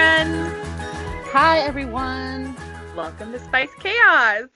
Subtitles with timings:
[0.00, 0.54] friends.
[1.30, 2.56] Hi, everyone.
[2.96, 4.48] Welcome to Spice Chaos.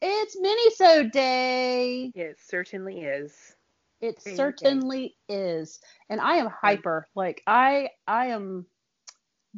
[0.00, 2.12] It's Minisode Day.
[2.14, 3.56] It certainly is.
[4.00, 5.80] It Very certainly is.
[6.08, 7.08] And I am hyper.
[7.16, 8.64] Like I I am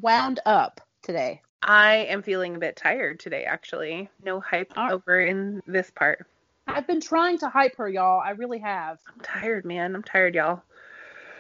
[0.01, 1.43] wound up today.
[1.63, 4.09] I am feeling a bit tired today, actually.
[4.25, 6.27] No hype over in this part.
[6.67, 8.23] I've been trying to hype her, y'all.
[8.25, 9.01] I really have.
[9.13, 9.95] I'm tired, man.
[9.95, 10.63] I'm tired, y'all.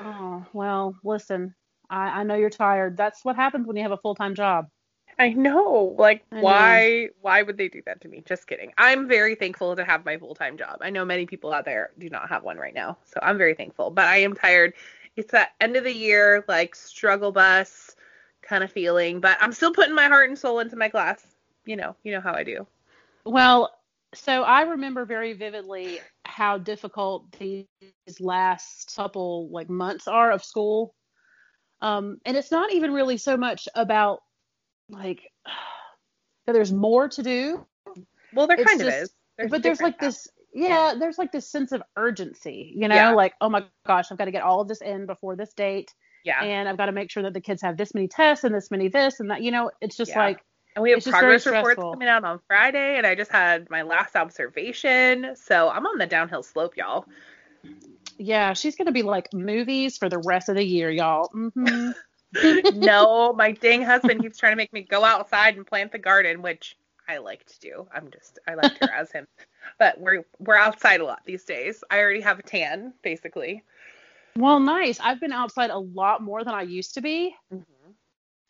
[0.01, 1.55] Oh, well, listen.
[1.91, 2.97] I, I know you're tired.
[2.97, 4.69] That's what happens when you have a full time job.
[5.19, 5.95] I know.
[5.97, 6.43] Like, I know.
[6.43, 7.09] why?
[7.21, 8.23] Why would they do that to me?
[8.27, 8.73] Just kidding.
[8.79, 10.79] I'm very thankful to have my full time job.
[10.81, 13.55] I know many people out there do not have one right now, so I'm very
[13.55, 13.91] thankful.
[13.91, 14.75] But I am tired.
[15.17, 17.95] It's that end of the year, like struggle bus
[18.43, 19.21] kind of feeling.
[19.21, 21.25] But I'm still putting my heart and soul into my class.
[21.65, 22.67] You know, you know how I do.
[23.25, 23.73] Well,
[24.15, 27.67] so I remember very vividly how difficult these
[28.21, 30.95] last couple like months are of school.
[31.85, 34.21] Um, and it's not even really so much about
[34.89, 35.31] like
[36.47, 37.67] that there's more to do,
[38.33, 39.13] Well, there It's kind of is.
[39.39, 43.13] There's but there's like this yeah, there's like this sense of urgency, you know, Yeah.
[43.13, 45.93] like oh my gosh, I've got to get all of this in before this date
[46.25, 46.43] Yeah.
[46.43, 48.71] and I've got to make sure that the kids have this many tests and this
[48.71, 50.21] many this and that, you know, it's just Yeah.
[50.27, 50.45] like
[50.77, 53.83] And we have just progress reports coming out on Friday, and I just had my
[53.83, 55.35] last observation.
[55.37, 57.05] So I'm on the downhill slope, y'all.
[58.19, 61.29] Yeah, she's going to be like movies for the rest of the year, y'all.
[61.29, 61.91] hmm
[62.75, 66.43] no, my dang husband keeps trying to make me go outside and plant the garden,
[66.43, 66.77] which
[67.09, 67.87] I like to do.
[67.95, 69.27] I'm just I like to razz him.
[69.79, 71.83] But we're we're outside a lot these days.
[71.91, 73.63] I already have a tan, basically.
[74.37, 75.01] Well, nice.
[75.01, 77.35] I've been outside a lot more than I used to be.
[77.51, 77.91] Mm-hmm.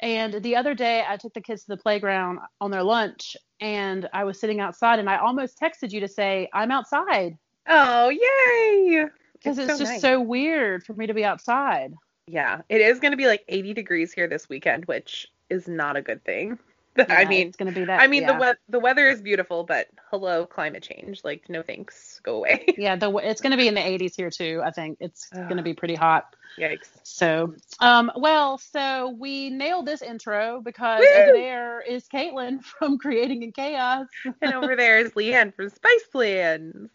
[0.01, 4.09] And the other day, I took the kids to the playground on their lunch, and
[4.13, 9.07] I was sitting outside, and I almost texted you to say I'm outside Oh, yay!
[9.45, 10.01] Because it's, so just nice.
[10.01, 11.95] so weird for me to be outside.
[12.27, 15.97] Yeah, it is going to be like 80 degrees here this weekend, which is not
[15.97, 16.59] a good thing.
[17.09, 18.01] I mean, it's going to be that.
[18.01, 18.39] I mean yeah.
[18.39, 21.23] the we- the weather is beautiful, but hello climate change.
[21.25, 22.67] Like no thanks, go away.
[22.79, 24.63] yeah, the it's going to be in the 80s here too.
[24.65, 25.49] I think it's Ugh.
[25.49, 26.35] to be pretty hot.
[26.59, 26.89] Yikes.
[27.03, 31.23] So, um, well, so we nailed this intro because Woo!
[31.23, 34.07] over there is Caitlin from Creating in Chaos.
[34.41, 36.91] And over there is Leanne from Spice Plans.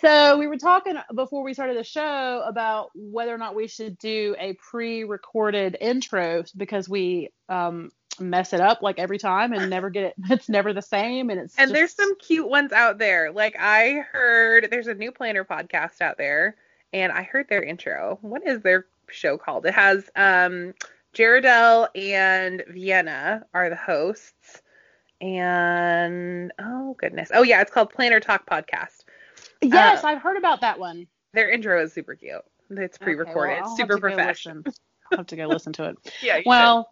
[0.00, 3.98] So we were talking before we started the show about whether or not we should
[3.98, 7.90] do a pre-recorded intro because we um,
[8.20, 10.14] mess it up like every time and never get it.
[10.30, 13.30] It's never the same, and it's And just- there's some cute ones out there.
[13.32, 16.56] Like I heard there's a new planner podcast out there,
[16.92, 18.18] and I heard their intro.
[18.22, 19.66] What is their show called?
[19.66, 20.74] It has um
[21.12, 24.62] Jaredell and Vienna are the hosts.
[25.20, 27.30] And oh goodness.
[27.32, 29.04] Oh yeah, it's called Planner Talk Podcast.
[29.62, 31.06] yes, uh, I've heard about that one.
[31.32, 32.42] Their intro is super cute.
[32.70, 33.52] It's pre-recorded.
[33.52, 34.62] Okay, well, super have to go professional.
[35.12, 35.96] I'll have to go listen to it.
[36.22, 36.36] Yeah.
[36.38, 36.90] you Well,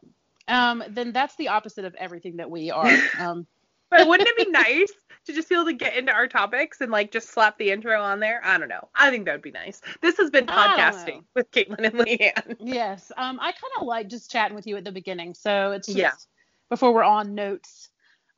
[0.50, 2.90] um, then that's the opposite of everything that we are.
[3.18, 3.46] Um,
[3.90, 4.92] But wouldn't it be nice
[5.26, 8.00] to just be able to get into our topics and like just slap the intro
[8.00, 8.40] on there?
[8.44, 8.88] I don't know.
[8.94, 9.80] I think that would be nice.
[10.00, 12.56] This has been podcasting with Caitlin and Leanne.
[12.60, 15.88] yes, um, I kind of like just chatting with you at the beginning, so it's
[15.88, 16.12] just Yeah.
[16.68, 17.88] before we're on notes.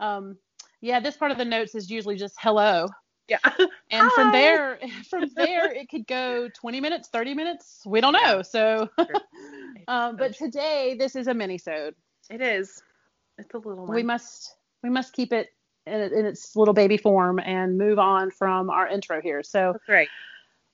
[0.01, 0.39] Um,
[0.81, 2.89] yeah, this part of the notes is usually just hello.
[3.29, 3.39] Yeah.
[3.91, 4.79] and from there
[5.11, 8.89] from there it could go 20 minutes 30 minutes we don't know so
[9.89, 11.95] um, but today this is a mini-sode
[12.31, 12.83] It is.
[13.39, 13.95] It's a little one.
[13.97, 15.49] we must we must keep it
[15.87, 19.89] in, in its little baby form and move on from our intro here so That's
[19.89, 20.09] right.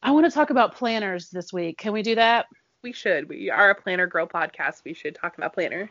[0.02, 2.46] i want to talk about planners this week can we do that
[2.82, 3.28] We should.
[3.28, 4.84] We are a planner girl podcast.
[4.84, 5.90] We should talk about planners.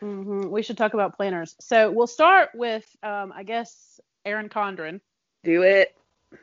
[0.00, 5.00] hmm we should talk about planners so we'll start with um, i guess Erin Condren
[5.44, 5.94] Do it.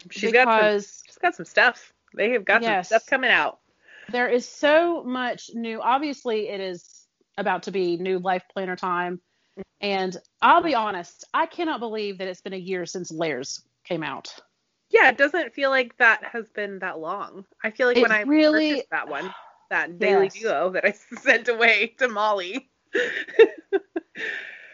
[0.09, 1.91] She's got some, she's got some stuff.
[2.15, 2.89] They have got Yes.
[2.89, 3.59] some stuff coming out.
[4.11, 7.05] there is so much new obviously it is
[7.37, 9.19] about to be new life planner time
[9.79, 14.03] and i'll be honest i cannot believe that it's been a year since layers came
[14.03, 14.33] out
[14.89, 17.45] Yeah, it doesn't feel like that has been that long.
[17.63, 19.33] I feel like It when I really- that one,
[19.69, 20.39] that Daily Yes.
[20.41, 20.91] Duo that I
[21.21, 22.69] sent away to Molly.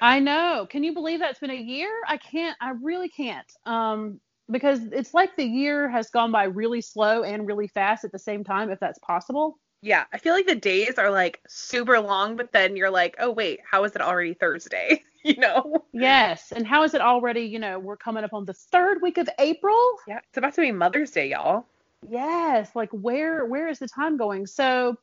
[0.01, 4.19] i know can you believe that's been a year i can't i really can't um
[4.49, 8.19] because it's like the year has gone by really slow and really fast at the
[8.19, 12.35] same time if that's possible Yeah, I feel like the days are like super long,
[12.35, 15.03] but then you're like, oh wait, how is it already Thursday?
[15.23, 15.85] you know?
[15.93, 19.17] yes and how is it already you know we're coming up on the third week
[19.17, 21.65] of april Yeah, it's about to be Mother's Day, y'all.
[22.07, 24.45] Yes, like where where is the time going?
[24.45, 24.97] So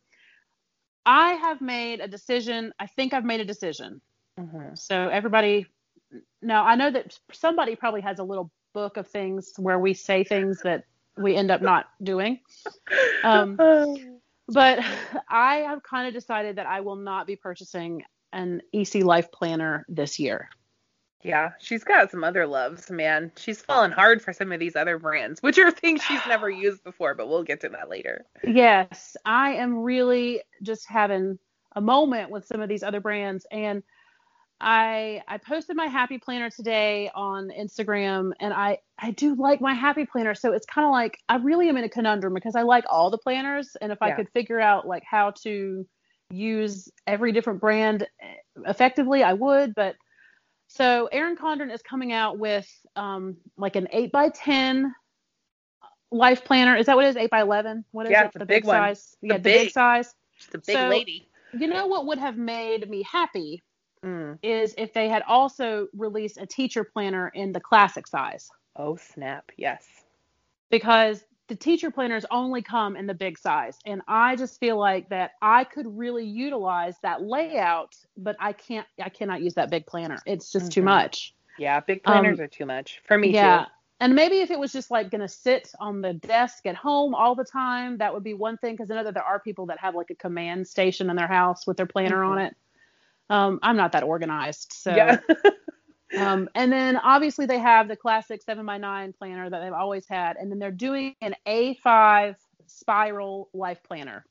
[1.05, 2.73] I have made a decision.
[2.79, 4.01] I think I've made a decision.
[4.39, 4.75] Mm-hmm.
[4.75, 5.67] So everybody
[6.41, 10.25] now I know that somebody probably has a little book of things where we say
[10.25, 10.85] things that
[11.17, 12.41] we end up not doing.
[13.25, 13.57] Um,
[14.49, 14.81] but
[15.31, 18.03] I have kind of decided that I will not be purchasing
[18.35, 20.51] an EC Life planner this year.
[21.23, 23.33] Yeah, she's got some other loves, man.
[23.37, 26.85] She's fallen hard for some of these other brands, which are things she's never used
[26.85, 28.27] before, but we'll get to that later.
[28.45, 31.39] Yes, I am really just having
[31.75, 33.83] a moment with some of these other brands and
[34.65, 39.75] I I posted my happy planner today on Instagram and I I do like my
[39.75, 40.35] happy planner.
[40.35, 43.11] So it's kind of like I really am in a conundrum because I like all
[43.11, 44.09] the planners and if yeah.
[44.09, 45.87] I could figure out like how to
[46.31, 48.09] use every different brand
[48.67, 49.97] effectively I would but
[50.69, 54.95] so Erin Condren is coming out with um like an 8 by 10
[56.11, 56.75] life planner.
[56.75, 57.17] Is that what it is?
[57.17, 58.33] 8 by 11 what is yeah, it?
[58.33, 59.15] the, the big, big size?
[59.21, 60.15] The yeah big, the big size.
[60.53, 61.29] The big so, lady.
[61.53, 63.63] you know what would have made me happy
[64.05, 64.39] mm.
[64.43, 68.51] is if they had also released a teacher planner in the classic size.
[68.77, 69.51] Oh, snap.
[69.57, 69.85] Yes.
[70.71, 73.79] Because the teacher planners only come in the big size.
[73.85, 78.87] And I just feel like that I could really utilize that layout, but I can't,
[79.03, 80.19] I cannot use that big planner.
[80.27, 80.71] It's just mm-hmm.
[80.71, 81.35] too much.
[81.59, 83.35] Yeah, big planners um, are too much for me too.
[83.35, 83.65] yeah.
[83.65, 83.71] too.
[84.01, 87.15] And maybe if it was just like going to sit on the desk at home
[87.15, 88.75] all the time, that would be one thing.
[88.75, 91.29] Because I know that there are people that have like a command station in their
[91.29, 92.33] house with their planner mm-hmm.
[92.33, 92.57] on it.
[93.31, 94.73] Um, I'm not that organized.
[94.73, 95.19] So, yeah.
[96.19, 100.07] um, and then obviously they have the classic seven by nine planner that they've always
[100.07, 100.37] had.
[100.37, 102.37] And then they're doing an A5
[102.67, 104.25] spiral life planner.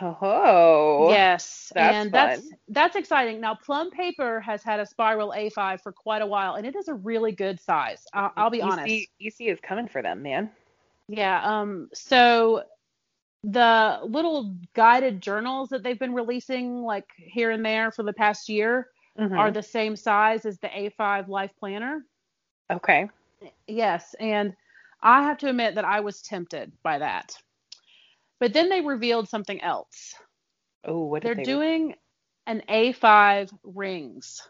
[0.00, 2.28] Oh, yes, that's and fun.
[2.28, 3.40] that's that's exciting.
[3.40, 6.86] Now, Plum Paper has had a spiral A5 for quite a while, and it is
[6.86, 8.04] a really good size.
[8.12, 9.08] I'll, I'll be EC, honest.
[9.20, 10.50] EC is coming for them, man.
[11.08, 11.42] Yeah.
[11.42, 11.88] Um.
[11.92, 12.62] So
[13.44, 18.48] the little guided journals that they've been releasing like here and there for the past
[18.48, 19.36] year mm-hmm.
[19.36, 22.04] are the same size as the A5 Life Planner.
[22.70, 23.08] Okay.
[23.66, 24.54] Yes, and
[25.02, 27.34] I have to admit that I was tempted by that.
[28.38, 30.14] But then they revealed something else.
[30.84, 31.94] Oh, what they're they doing?
[32.46, 34.42] An A5 rings.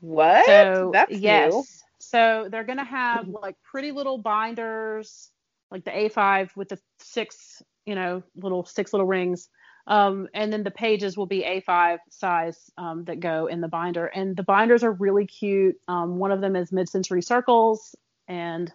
[0.00, 0.46] What?
[0.46, 1.52] So, That's yes.
[1.52, 1.64] new.
[2.00, 5.30] So they're gonna have like pretty little binders,
[5.70, 9.48] like the A5 with the six you know, little six little rings.
[9.86, 14.06] Um, and then the pages will be A5 size um, that go in the binder.
[14.06, 15.76] And the binders are really cute.
[15.88, 17.96] Um, one of them is mid-century circles,
[18.28, 18.72] and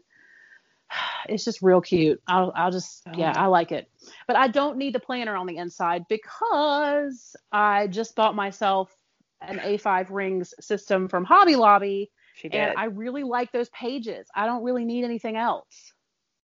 [1.30, 2.22] it's just real cute.
[2.28, 3.18] I'll, I'll just, oh.
[3.18, 3.90] yeah, I like it.
[4.28, 8.94] But I don't need the planner on the inside because I just bought myself
[9.42, 12.12] an A5 rings system from Hobby Lobby.
[12.36, 12.60] She did.
[12.60, 14.28] And I really like those pages.
[14.36, 15.94] I don't really need anything else.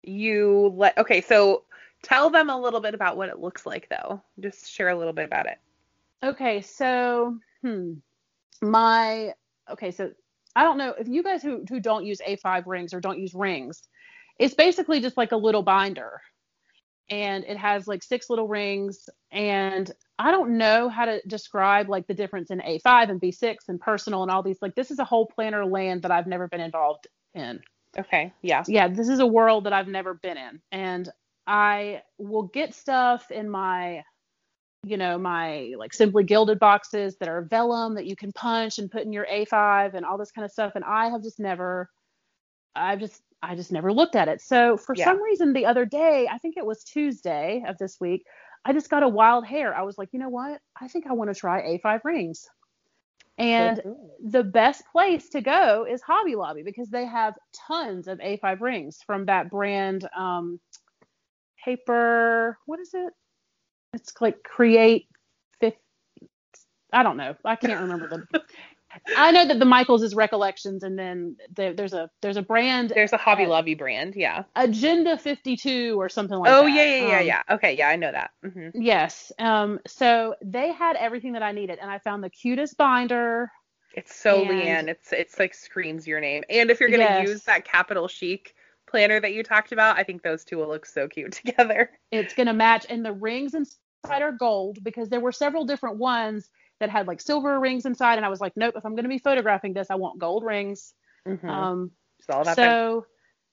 [0.03, 1.65] You let okay, so
[2.05, 4.23] Tell them a little bit about what it looks like, though.
[4.39, 5.59] Just share a little bit about it.
[6.23, 7.95] Okay, so hmm,
[8.63, 9.33] my
[9.71, 10.13] okay, so
[10.55, 13.35] I don't know if you guys who who don't use A5 rings or don't use
[13.35, 13.83] rings,
[14.39, 16.21] it's basically just like a little binder,
[17.11, 22.07] and it has like six little rings, and I don't know how to describe like
[22.07, 24.59] the difference in A5 and B6 and personal and all these.
[24.63, 27.61] Like this is a whole planner land that I've never been involved in.
[27.99, 28.33] Okay.
[28.43, 28.63] Yeah.
[28.67, 30.61] Yeah, this is a world that I've never been in.
[30.73, 31.11] And
[31.47, 34.03] I will get stuff in my,
[34.83, 38.91] you know, my like simply gilded boxes that are vellum that you can punch and
[38.91, 40.73] put in your A5 and all this kind of stuff.
[40.75, 41.89] And I have just never,
[42.75, 44.41] I've just, I just never looked at it.
[44.41, 45.05] So for Yeah.
[45.05, 48.25] some reason, the other day, I think it was Tuesday of this week,
[48.65, 49.75] I just got a wild hair.
[49.77, 50.61] I was like, you know what?
[50.81, 52.47] I think I want to try A5 rings.
[53.37, 53.83] And
[54.25, 58.99] the best place to go is Hobby Lobby because they have tons of A5 rings
[59.07, 60.09] from that brand.
[60.17, 60.61] Um,
[61.65, 62.59] paper.
[62.67, 63.13] What is it?
[63.93, 65.09] It's like create
[65.61, 65.77] fifth.
[66.93, 67.35] I don't know.
[67.45, 68.41] I can't remember the.
[69.17, 72.91] I know that the Michaels is Recollections, and then the, there's a there's a brand.
[72.95, 74.45] There's a Hobby Lobby brand, yeah.
[74.55, 76.65] Agenda 52 or something like oh that.
[76.65, 77.43] Oh yeah, yeah, yeah, Um, yeah.
[77.57, 78.31] Okay, yeah, I know that.
[78.45, 79.33] hmm Yes.
[79.41, 79.81] Um.
[79.87, 83.51] So they had everything that I needed, and I found the cutest binder.
[83.95, 84.89] It's so And- Leanne.
[84.89, 86.45] It's it's like screams your name.
[86.49, 87.29] And if you're gonna Yes.
[87.29, 88.55] use that capital chic
[88.95, 91.91] planner that you talked about, I think those two will look so cute together.
[92.13, 96.49] It's gonna match, and the rings inside are gold because there were several different ones
[96.79, 98.75] that had like silver rings inside, and I was like, nope.
[98.77, 100.95] If I'm gonna be photographing this, I want gold rings.
[101.27, 101.49] Mhm.
[101.49, 101.91] Um.
[102.21, 103.07] it's all about so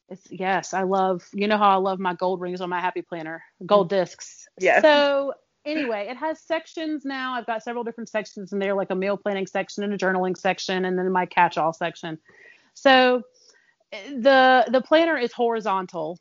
[0.10, 3.02] it's yes i love you know how i love my gold rings on my happy
[3.02, 4.82] planner gold discs Yes.
[4.82, 5.34] so
[5.66, 9.16] anyway it has sections now i've got several different sections in there like a meal
[9.18, 12.18] planning section and a journaling section and then my catch-all section
[12.74, 13.22] so
[13.92, 16.18] the the planner is horizontal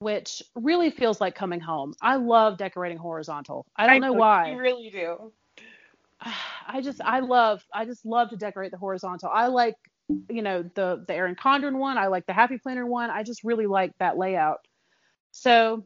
[0.00, 4.58] which really feels like coming home i love decorating horizontal i don't know why You
[4.60, 5.32] really do.
[6.66, 9.28] I just I love I just love to decorate the horizontal.
[9.32, 9.74] I like
[10.28, 11.98] you know the the Erin Condren one.
[11.98, 13.10] I like the Happy Planner one.
[13.10, 14.58] I just really like that layout.
[15.32, 15.84] So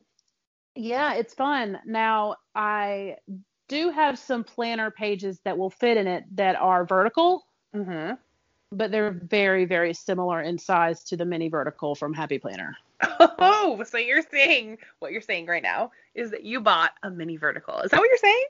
[0.75, 1.78] yeah, it's fun.
[1.86, 3.16] Now I
[3.68, 7.44] do have some planner pages that will fit in it that are vertical,
[7.75, 8.14] Mm-hmm.
[8.76, 12.76] But they're very, very similar in size to the mini vertical from Happy Planner.
[13.38, 17.37] Oh, so you're saying what you're saying right now is that you bought a mini
[17.37, 17.78] vertical.
[17.80, 18.45] Is that what you're saying?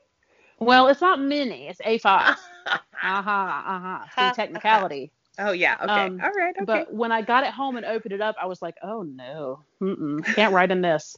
[0.59, 2.35] Well, it's not mini, it's A5.
[2.67, 4.05] Uh-huh, uh-huh.
[4.17, 5.11] See technicality.
[5.39, 5.75] oh yeah.
[5.81, 5.91] Okay.
[5.93, 6.55] Um, All right.
[6.55, 6.65] Okay.
[6.65, 9.59] But when I got it home and opened it up, I was like, oh no,
[9.81, 11.15] Mm-mm, can't write in this.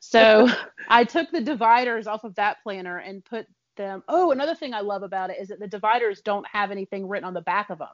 [0.00, 0.48] So
[0.88, 4.02] I took the dividers off of that planner and put them.
[4.08, 7.26] Oh, another thing I love about it is that the dividers don't have anything written
[7.26, 7.88] on the back of them.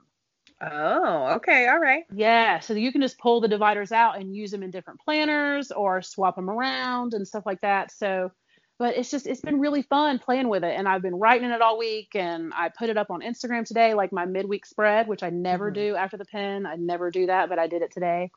[0.62, 1.34] Oh.
[1.36, 1.66] Okay.
[1.68, 2.04] All right.
[2.12, 5.70] Yeah, so you can just pull the dividers out and use them in different planners
[5.72, 7.90] or swap them around and stuff like that.
[7.92, 8.30] So,
[8.78, 11.60] but it's just it's been really fun playing with it, and I've been writing it
[11.62, 15.22] all week, and I put it up on Instagram today, like my midweek spread, which
[15.22, 15.74] I never Mhm.
[15.74, 16.66] do after the pen.
[16.66, 18.30] I never do that, but I did it today.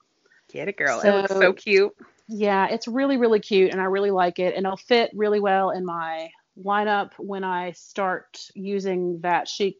[0.52, 1.00] Get it, girl.
[1.00, 1.96] it looks So- so cute.
[2.28, 5.70] Yeah, it's really really cute, and I really like it, and it'll fit really well
[5.72, 6.30] in my
[6.64, 9.78] lineup when I start using that chic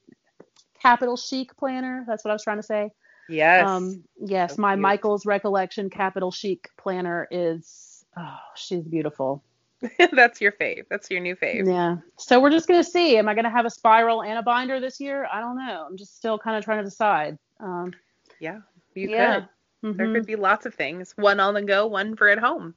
[0.82, 2.04] capital chic planner.
[2.08, 2.92] That's what I was trying to say.
[3.28, 3.68] Yes.
[3.68, 4.82] Um, yes, So my cute.
[4.82, 9.44] Michael's Recollection Capital Chic planner is, oh, she's beautiful.
[10.12, 10.84] That's your fave.
[10.90, 11.68] That's your new fave.
[11.68, 11.98] Yeah.
[12.18, 13.18] So we're just going to see.
[13.18, 15.28] Am I going to have a spiral and a binder this year?
[15.32, 15.86] I don't know.
[15.90, 17.38] I'm just still kind of trying to decide.
[17.60, 17.94] Um,
[18.40, 18.60] Yeah.
[18.94, 19.36] You yeah.
[19.82, 19.98] could.
[19.98, 20.14] There Mhm.
[20.16, 21.14] could be lots of things.
[21.18, 22.74] One on the go, one for at home.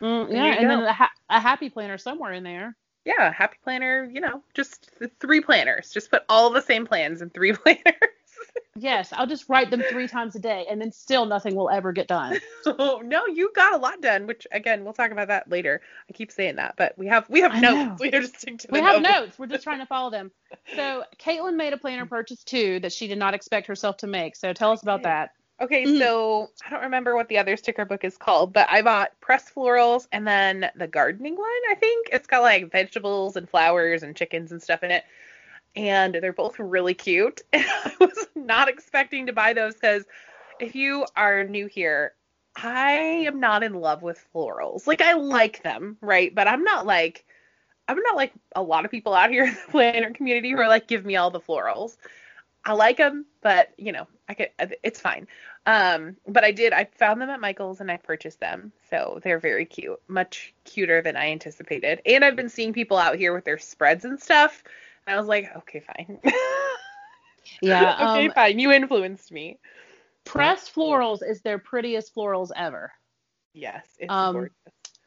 [0.00, 0.44] Mm, yeah.
[0.58, 2.76] And then a, ha- a happy planner somewhere in there.
[3.04, 5.90] Yeah, happy planner, you know, just th- three planners.
[5.92, 7.82] Just put all the same plans in three planners.
[8.76, 9.12] Yes.
[9.12, 12.08] I'll just write them three times a day and then still nothing will ever get
[12.08, 12.38] done.
[12.66, 15.80] oh, no, you got a lot done, which again, we'll talk about that later.
[16.08, 17.74] I keep saying that, but we have we have I notes.
[17.74, 17.96] know.
[18.00, 19.20] We have to stick to the we have notes.
[19.20, 19.38] notes.
[19.38, 20.32] We're just trying to follow them.
[20.74, 24.34] So Caitlin made a planner purchase too that she did not expect herself to make.
[24.34, 25.30] So tell us about that.
[25.60, 25.98] Okay, Mhm.
[25.98, 29.54] so I don't remember what the other sticker book is called, but I bought pressed
[29.54, 32.08] florals and then the gardening one, I think.
[32.12, 35.04] It's got like vegetables and flowers and chickens and stuff in it.
[35.76, 37.42] And they're both really cute.
[37.52, 40.04] And I was not expecting to buy those because
[40.60, 42.14] if you are new here,
[42.56, 42.92] I
[43.26, 44.86] am not in love with florals.
[44.86, 46.34] Like I like them, right?
[46.34, 47.24] But I'm not like
[47.88, 50.68] I'm not like a lot of people out here in the planner community who are
[50.68, 51.96] like, give me all the florals.
[52.64, 54.50] I like them, but you know, I could.
[54.82, 55.26] It's fine.
[55.66, 56.72] Um, but I did.
[56.72, 61.02] I found them at Michael's and I purchased them, so they're very cute, much cuter
[61.02, 62.00] than I anticipated.
[62.06, 64.62] And I've been seeing people out here with their spreads and stuff,
[65.06, 66.20] and I was like, okay, fine.
[67.60, 67.94] Yeah.
[68.10, 68.58] okay, um, fine.
[68.58, 69.58] You influenced me.
[70.24, 72.92] Pressed florals is their prettiest florals ever.
[73.52, 74.54] Yes, it's Um, gorgeous.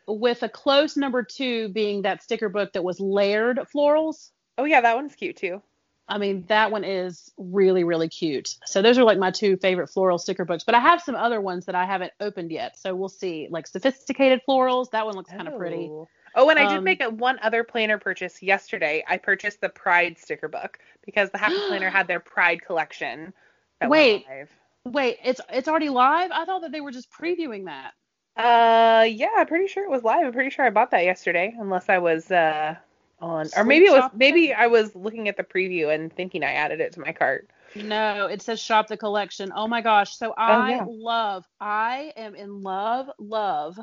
[0.08, 4.32] With a close number two being that sticker book that was layered florals.
[4.58, 5.62] Oh yeah, that one's cute too.
[6.10, 8.56] I mean, that one is really, really cute.
[8.66, 10.64] So those are like my two favorite floral sticker books.
[10.64, 12.78] But I have some other ones that I haven't opened yet.
[12.78, 13.48] So we'll see.
[13.50, 14.92] Like sophisticated florals.
[14.92, 15.90] That one looks kind of pretty.
[15.92, 16.08] Oh.
[16.36, 19.04] Oh, and I did Um, make a, one other planner purchase yesterday.
[19.08, 23.34] I purchased the Pride sticker book because the Happy Planner had their Pride collection.
[23.82, 24.26] Wait.
[24.30, 24.50] live.
[24.86, 26.32] Wait, it's it's already live?
[26.32, 27.92] I thought that they were just previewing that.
[28.38, 30.26] Uh, yeah, I'm pretty sure it was live.
[30.26, 32.76] I'm pretty sure I bought that yesterday, unless I was uh
[33.20, 36.54] on, or maybe it was maybe I was looking at the preview and thinking I
[36.54, 37.50] added it to my cart.
[37.76, 39.52] No, it says shop the collection.
[39.56, 40.18] Oh my gosh.
[40.18, 40.86] So I yeah.
[40.88, 43.80] love, I am in love, love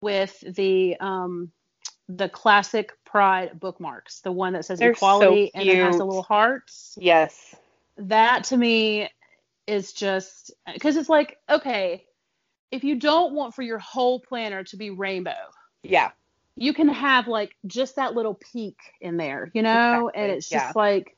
[0.00, 1.52] with the um
[2.08, 4.20] the classic pride bookmarks.
[4.20, 6.96] The one that says They're so equality and it has the little hearts.
[7.00, 7.54] Yes.
[7.98, 9.08] That to me
[9.66, 12.04] is just because it's like, okay,
[12.70, 15.32] if you don't want for your whole planner to be rainbow,
[15.82, 16.10] Yeah.
[16.56, 20.48] You can have like just that little peek in there, you know, and Exactly, it's
[20.48, 20.72] just yeah.
[20.74, 21.16] like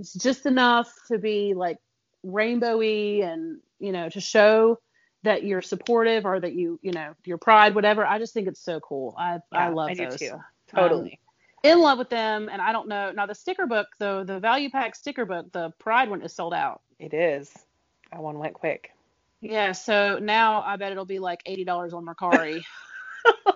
[0.00, 1.78] it's just enough to be like
[2.26, 4.78] rainbowy and you know to show
[5.22, 8.04] that you're supportive or that you you know your pride whatever.
[8.06, 9.14] I just think it's so cool.
[9.18, 10.18] I I Yeah, love I do those.
[10.18, 10.32] too.
[10.68, 11.18] Totally.
[11.62, 14.68] In love with them, and I don't know now the sticker book though the value
[14.70, 16.82] pack sticker book the pride one is sold out.
[16.98, 17.52] it is.
[18.12, 18.90] That one went quick.
[19.40, 22.62] Yeah, so now I bet it'll be like eighty dollars on Mercari.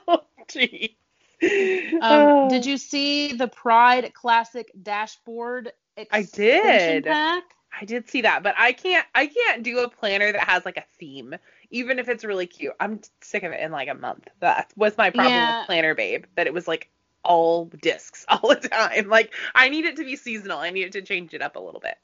[0.09, 0.21] oh,
[0.51, 0.97] jeez.
[2.01, 5.73] Um, did you see the Pride Classic dashboard
[6.11, 7.05] I did.
[7.05, 7.45] pack?
[7.81, 10.77] I did see that, but I can't I can't do a planner that has like
[10.77, 11.35] a theme,
[11.71, 12.75] even if it's really cute.
[12.81, 14.29] I'm sick of it in like a month.
[14.41, 15.47] That was my problem Yeah.
[15.47, 16.91] with Planner Babe, that it was like
[17.25, 19.09] all discs all the time.
[19.09, 20.59] Like I need it to be seasonal.
[20.59, 21.97] I need it to change it up a little bit.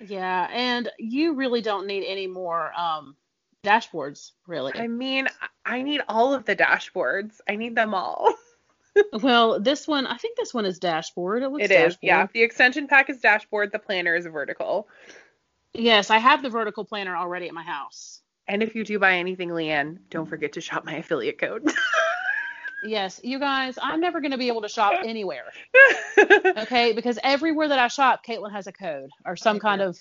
[0.00, 3.16] Yeah, and you really don't need any more um,
[3.64, 4.74] dashboards, really.
[4.74, 5.28] I mean,
[5.64, 7.40] I need all of the dashboards.
[7.48, 8.34] I need them all.
[9.22, 11.42] well, this one, I think this one is dashboard.
[11.42, 11.98] It looks It is, dashboard.
[12.02, 12.26] yeah.
[12.32, 13.72] The extension pack is dashboard.
[13.72, 14.88] The planner is vertical.
[15.74, 18.22] Yes, I have the vertical planner already at my house.
[18.46, 21.70] And if you do buy anything, Leanne, don't forget to shop my affiliate code.
[22.84, 25.46] Yes, you guys, I'm never going to be able to shop anywhere.
[26.56, 29.96] Okay, because everywhere that I shop, Caitlin has a code or some kind of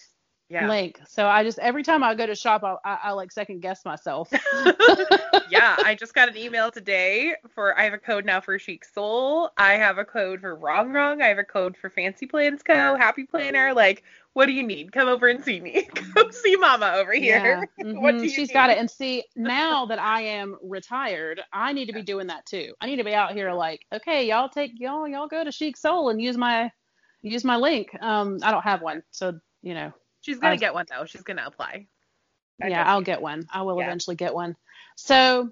[0.49, 0.67] yeah.
[0.67, 0.99] link.
[1.07, 3.85] So I just every time I go to shop, I, I, I like second guess
[3.85, 4.31] myself.
[5.49, 8.85] yeah, I just got an email today for I have a code now for Chic
[8.85, 9.49] Soul.
[9.57, 11.21] I have a code for Rongrong.
[11.21, 12.95] I have a code for Fancy Plans Co.
[12.95, 13.73] Happy Planner.
[13.73, 14.91] Like, what do you need?
[14.91, 15.83] Come over and see me.
[15.95, 17.59] Come see Mama over here.
[17.59, 17.63] Yeah.
[17.93, 18.21] what Mhm.
[18.21, 18.53] do you She's need?
[18.53, 18.77] got it.
[18.77, 22.73] And see, now that I am retired, I need to be doing that too.
[22.81, 25.77] I need to be out here like, okay, y'all take y'all y'all go to Chic
[25.77, 26.71] Soul and use my
[27.21, 27.89] use my link.
[28.01, 29.91] Um, I don't have one, so you know,
[30.27, 31.05] She's gonna I- get one though.
[31.05, 31.87] She's gonna apply.
[32.61, 33.47] I yeah, I'll get one.
[33.51, 33.85] I will Yeah.
[33.85, 34.55] eventually get one.
[34.97, 35.51] So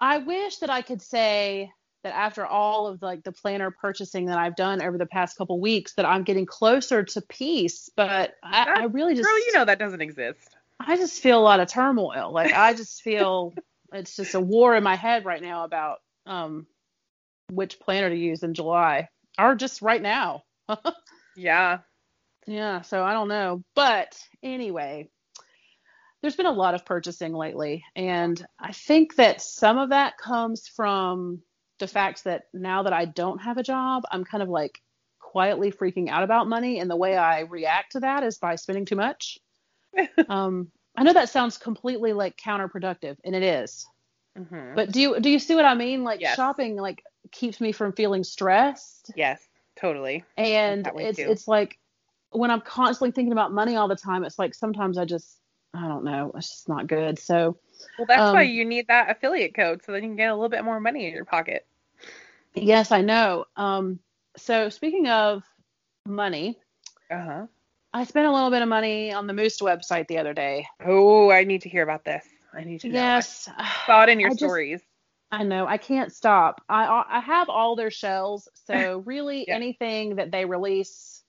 [0.00, 1.70] I wish that I could say
[2.04, 5.58] that after all of like the planner purchasing that I've done over the past couple
[5.58, 9.64] weeks that I'm getting closer to peace, but I, I really just Girl, you know
[9.64, 10.54] that doesn't exist.
[10.78, 12.30] I just feel a lot of turmoil.
[12.32, 13.54] Like I just feel
[13.92, 16.66] it's just a war in my head right now about um
[17.50, 20.44] which planner to use in July or just right now.
[21.36, 21.78] Yeah.
[22.46, 23.62] Yeah, so I don't know.
[23.74, 25.08] But anyway,
[26.20, 30.68] there's been a lot of purchasing lately, and I think that some of that comes
[30.68, 31.42] from
[31.78, 34.80] the fact that now that I don't have a job, I'm kind of like
[35.20, 38.84] quietly freaking out about money, and the way I react to that is by spending
[38.84, 39.38] too much.
[40.28, 43.86] um, I know that sounds completely like counterproductive, and it is.
[44.36, 46.04] hmm But do you do you see what I mean?
[46.04, 46.36] Like Yes.
[46.36, 49.46] shopping like keeps me from feeling stressed Yes,
[49.76, 50.24] totally.
[50.36, 51.30] and it's too.
[51.30, 51.78] it's like
[52.34, 55.38] when I'm constantly thinking about money all the time, it's like sometimes I just
[55.72, 57.18] I don't know, it's just not good.
[57.18, 57.56] So
[57.98, 60.34] Well, that's why Um, you need that affiliate code so then you can get a
[60.34, 61.66] little bit more money in your pocket.
[62.54, 63.46] yes, I know.
[63.56, 63.98] Um,
[64.36, 65.42] so speaking of
[66.06, 66.58] money,
[67.10, 67.46] Uh huh.
[67.92, 70.66] I spent a little bit of money on the Moose website the other day.
[70.84, 72.24] Oh, I need to hear about this.
[72.52, 72.94] I need to know.
[72.94, 74.80] Yes, I saw it in your I just- stories.
[75.32, 75.66] I know.
[75.66, 76.60] I can't stop.
[76.68, 79.56] I I have all their shells, so really Yeah.
[79.56, 81.23] anything that they release,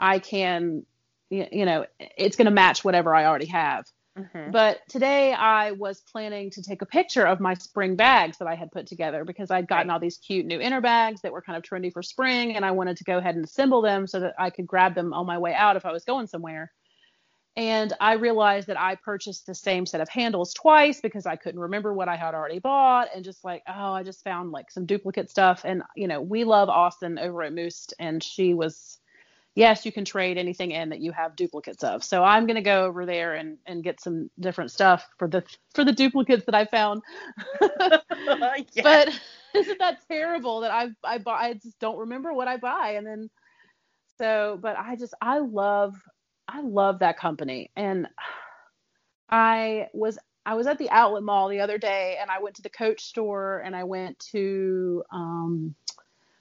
[0.00, 0.86] I can,
[1.30, 3.86] you know, it's going to match whatever I already have.
[4.16, 4.52] Mhm.
[4.52, 8.56] But today I was planning to take a picture of my spring bags that I
[8.56, 9.94] had put together because I'd gotten Right.
[9.94, 12.72] all these cute new inner bags that were kind of trendy for spring and I
[12.72, 15.38] wanted to go ahead and assemble them so that I could grab them on my
[15.38, 16.72] way out if I was going somewhere.
[17.56, 21.60] And I realized that I purchased the same set of handles twice because I couldn't
[21.60, 24.86] remember what I had already bought and just like, oh, I just found like some
[24.86, 25.62] duplicate stuff.
[25.64, 28.99] And, you know, we love Austin over at Moose and she was
[29.54, 32.04] yes, you can trade anything in that you have duplicates of.
[32.04, 35.42] So I'm gonna go over there and, and get some different stuff for the
[35.74, 37.02] for the duplicates that I found.
[38.74, 38.82] Yeah.
[38.82, 39.20] But
[39.54, 43.06] isn't that terrible that I I buy I just don't remember what I buy and
[43.06, 43.30] then
[44.18, 45.94] so but I just I love
[46.46, 48.06] I love that company and
[49.28, 52.62] I was I was at the outlet mall the other day and I went to
[52.62, 55.74] the Coach store and I went to um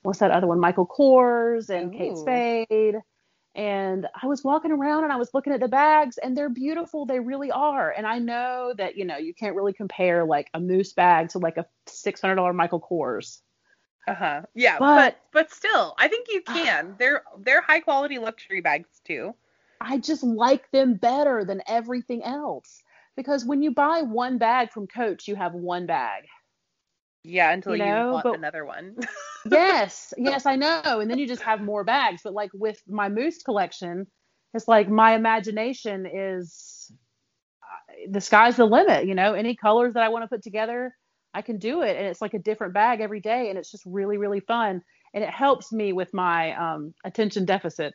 [0.03, 0.59] what's that other one?
[0.59, 2.95] Michael Kors and Kate Spade.
[3.55, 7.05] And I was walking around and I was looking at the bags and they're beautiful.
[7.05, 7.91] They really are.
[7.91, 11.39] And I know that you know you can't really compare like a moose bag to
[11.39, 13.39] like a $600 Michael Kors.
[14.07, 14.41] Uh-huh.
[14.55, 16.95] Yeah, But- but but still, I think you can.
[16.97, 19.35] They're they're high quality luxury bags too.
[19.81, 22.81] I just like them better than everything else.
[23.15, 26.23] Because when you buy one bag from Coach you have one bag
[27.23, 28.95] Yeah, until You you, know, want but- another one.
[29.51, 30.81] yes, yes, I know.
[30.99, 32.21] And then you just have more bags.
[32.23, 34.07] But like with my moose collection,
[34.53, 36.91] it's like my imagination is
[37.61, 39.05] uh, the sky's the limit.
[39.05, 40.93] You know, any colors that I want to put together,
[41.33, 41.97] I can do it.
[41.97, 43.49] And it's like a different bag every day.
[43.49, 44.81] And it's just really, really fun.
[45.13, 47.93] And it helps me with my um, attention deficit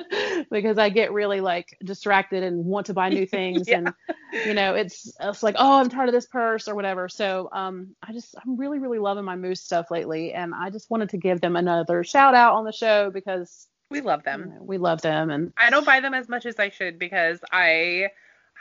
[0.50, 3.68] because I get really like distracted and want to buy new things.
[3.68, 3.78] Yeah.
[3.78, 3.94] And,
[4.32, 7.08] you know, it's, it's like, oh, I'm tired of this purse or whatever.
[7.08, 10.32] So um, I just, I'm really, really loving my moose stuff lately.
[10.32, 14.00] And I just wanted to give them another shout out on the show because we
[14.00, 14.50] love you them.
[14.50, 15.30] know, we love them.
[15.30, 18.08] And I don't buy them as much as I should because I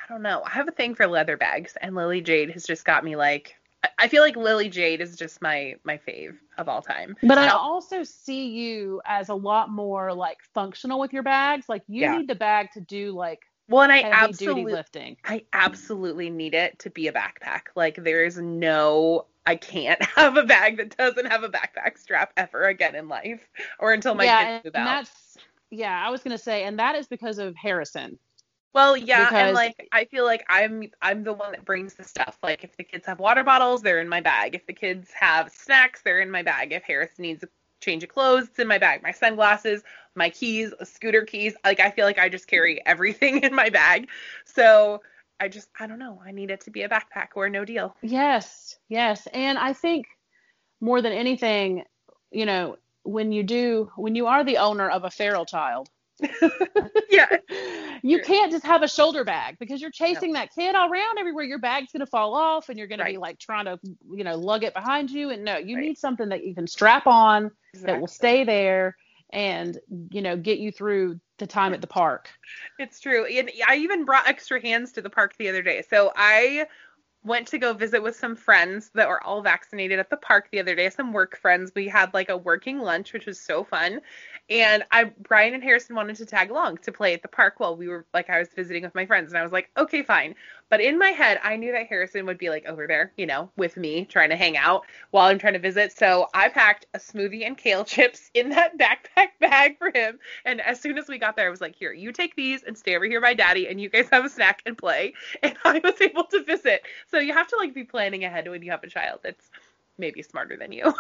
[0.04, 0.44] I don't know.
[0.46, 3.56] I have a thing for leather bags and Lily Jade has just got me like
[4.00, 7.16] I- feel like Lily Jade is just my my fave of all time.
[7.24, 11.68] But I also see you as a lot more like functional with your bags.
[11.70, 12.18] Like you Yeah.
[12.18, 15.18] need the bag to do like Well, and I absolutely duty lifting.
[15.26, 17.62] I absolutely need it to be a backpack.
[17.76, 22.32] Like there is no I can't have a bag that doesn't have a backpack strap
[22.38, 23.42] ever again in life
[23.80, 25.06] or until my yeah, kids move and out.
[25.06, 25.38] that's
[25.72, 26.04] yeah.
[26.06, 28.18] I was gonna say, and that is because of Harrison.
[28.76, 32.04] Well, yeah, Because- and like I feel like I'm I'm the one that brings the
[32.04, 32.38] stuff.
[32.44, 34.54] Like if the kids have water bottles, they're in my bag.
[34.54, 36.74] If the kids have snacks, they're in my bag.
[36.74, 37.48] If Harris needs a
[37.80, 39.02] change of clothes, it's in my bag.
[39.02, 39.82] My sunglasses,
[40.14, 41.54] my keys, scooter keys.
[41.64, 44.10] Like I feel like I just carry everything in my bag.
[44.44, 45.02] So
[45.40, 46.22] I just I don't know.
[46.26, 47.96] I need it to be a backpack or no deal.
[48.02, 50.06] Yes, yes, and I think
[50.82, 51.86] more than anything,
[52.30, 55.90] you know, when you do, when you are the owner of a feral child,
[57.10, 57.38] yeah.
[58.02, 60.40] you can't just have a shoulder bag because you're chasing no.
[60.40, 61.44] that kid all around everywhere.
[61.44, 63.80] Your bag's gonna fall off, and you're gonna be like trying to,
[64.14, 65.30] you know, lug it behind you.
[65.30, 65.86] And no, you right.
[65.86, 67.94] need something that you can strap on exactly.
[67.94, 68.96] that will stay there
[69.32, 69.80] and
[70.12, 72.30] you know get you through the time at the park.
[72.80, 73.26] It's true.
[73.26, 75.84] And I even brought extra hands to the park the other day.
[75.90, 76.68] So I
[77.26, 80.60] went to go visit with some friends that were all vaccinated at the park the
[80.60, 81.72] other day, some work friends.
[81.76, 84.00] We had like a working lunch, which was so fun.
[84.50, 87.76] And I Brian and Harrison wanted to tag along to play at the park while
[87.76, 90.36] we were like I was visiting with my friends and I was like, "Okay, fine."
[90.70, 93.50] But in my head, I knew that Harrison would be like over there, you know,
[93.58, 95.92] with me trying to hang out while I'm trying to visit.
[95.98, 100.20] So I packed a smoothie and kale chips in that backpack bag for him.
[100.46, 102.78] And as soon as we got there, I was like, "Here, you take these and
[102.78, 105.82] stay over here by daddy and you guys have a snack and play." And I
[105.84, 106.84] was able to visit.
[107.10, 109.22] So you have to like be planning ahead when you have a child.
[109.24, 109.50] That's
[109.98, 110.94] maybe smarter than you.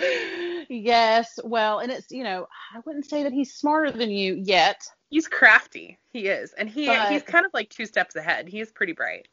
[0.68, 1.38] yes.
[1.42, 4.82] Well, and it's, you know, I wouldn't say that he's smarter than you yet.
[5.10, 5.98] He's crafty.
[6.12, 6.52] He is.
[6.52, 8.48] And he but he's kind of like two steps ahead.
[8.48, 9.28] He is pretty bright.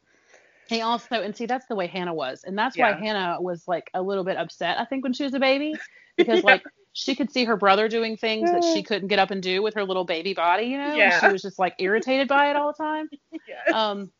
[0.68, 2.42] He also and see that's the way Hannah was.
[2.44, 2.92] And that's yeah.
[2.92, 5.74] why Hannah was like a little bit upset, I think, when she was a baby.
[6.16, 6.46] Because yeah.
[6.46, 9.62] like she could see her brother doing things that she couldn't get up and do
[9.62, 10.94] with her little baby body, you know?
[10.94, 11.20] Yeah.
[11.20, 13.08] She was just like irritated by it all the time.
[13.46, 13.74] Yes.
[13.74, 14.10] Um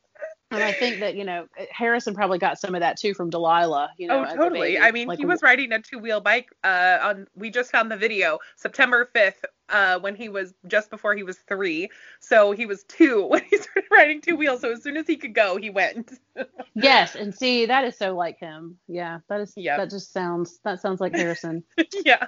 [0.56, 3.90] and I think that you know Harrison probably got some of that too from Delilah.
[3.98, 4.78] You know, oh, totally.
[4.78, 6.48] I mean, like, he was riding a two wheel bike.
[6.64, 11.14] Uh, on we just found the video September fifth, uh, when he was just before
[11.14, 11.88] he was three.
[12.20, 14.60] So he was two when he started riding two wheels.
[14.60, 16.18] So as soon as he could go, he went.
[16.74, 18.78] yes, and see that is so like him.
[18.88, 19.52] Yeah, that is.
[19.56, 19.76] Yeah.
[19.76, 20.58] That just sounds.
[20.64, 21.64] That sounds like Harrison.
[22.04, 22.26] yeah.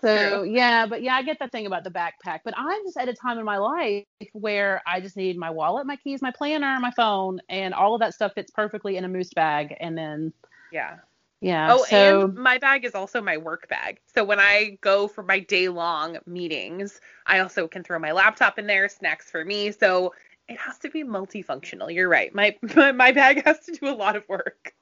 [0.00, 0.50] So True.
[0.50, 2.40] yeah, but yeah, I get that thing about the backpack.
[2.44, 5.86] But I'm just at a time in my life where I just need my wallet,
[5.86, 9.08] my keys, my planner, my phone, and all of that stuff fits perfectly in a
[9.08, 9.76] moose bag.
[9.78, 10.32] And then
[10.72, 10.96] yeah,
[11.40, 11.72] yeah.
[11.72, 14.00] Oh, so, and my bag is also my work bag.
[14.14, 18.58] So when I go for my day long meetings, I also can throw my laptop
[18.58, 19.72] in there, snacks for me.
[19.72, 20.14] So
[20.48, 21.92] it has to be multifunctional.
[21.94, 22.34] You're right.
[22.34, 24.74] My my, my bag has to do a lot of work.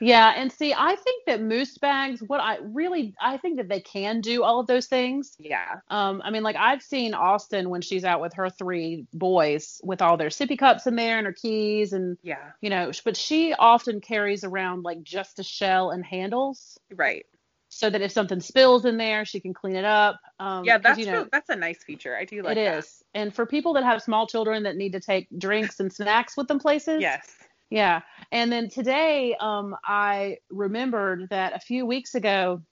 [0.00, 3.80] Yeah, and see, I think that moose bags, what I really, I think that they
[3.80, 5.36] can do all of those things.
[5.38, 5.80] Yeah.
[5.88, 10.00] Um, I mean, like I've seen Austin when she's out with her three boys with
[10.00, 13.52] all their sippy cups in there and her keys and yeah, you know, but she
[13.52, 16.78] often carries around like just a shell and handles.
[16.94, 17.26] Right.
[17.72, 20.18] So that if something spills in there, she can clean it up.
[20.40, 22.16] Um, yeah, that's you know, that's a nice feature.
[22.16, 22.78] I do like it that.
[22.78, 23.04] is.
[23.14, 26.48] And for people that have small children that need to take drinks and snacks with
[26.48, 27.30] them places, yes,
[27.70, 28.00] yeah.
[28.32, 32.62] And then today, um, I remembered that a few weeks ago,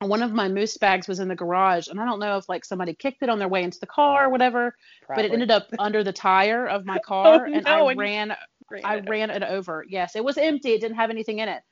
[0.00, 2.64] one of my moose bags was in the garage, and I don't know if like
[2.64, 4.74] somebody kicked it on their way into the car or whatever,
[5.06, 5.22] Probably.
[5.22, 7.98] but it ended up under the tire of my car, oh, and no, I and
[7.98, 8.36] ran,
[8.70, 9.84] ran I it ran it over.
[9.88, 11.62] Yes, it was empty; it didn't have anything in it,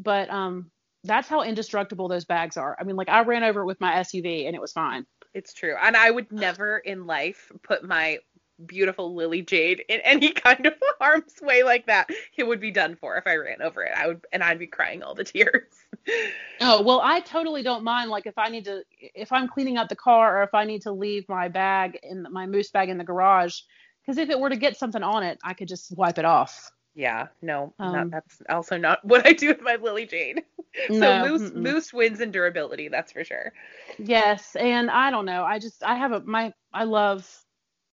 [0.00, 0.70] but um,
[1.04, 2.76] that's how indestructible those bags are.
[2.78, 5.06] I mean, like I ran over it with my SUV, and it was fine.
[5.32, 8.18] It's true, and I would never in life put my
[8.64, 12.96] beautiful Lily Jade in any kind of harm's way like that, it would be done
[12.96, 13.92] for if I ran over it.
[13.96, 15.72] I would, and I'd be crying all the tears.
[16.60, 18.10] oh well, I totally don't mind.
[18.10, 20.82] Like if I need to, if I'm cleaning out the car, or if I need
[20.82, 23.60] to leave my bag in my moose bag in the garage,
[24.02, 26.70] because if it were to get something on it, I could just wipe it off.
[26.94, 30.44] Yeah, no, um, not, that's also not what I do with my Lily Jade.
[30.88, 31.56] so no, moose mm-mm.
[31.56, 33.52] moose wins in durability, that's for sure.
[33.98, 35.44] Yes, and I don't know.
[35.44, 37.30] I just I have a my I love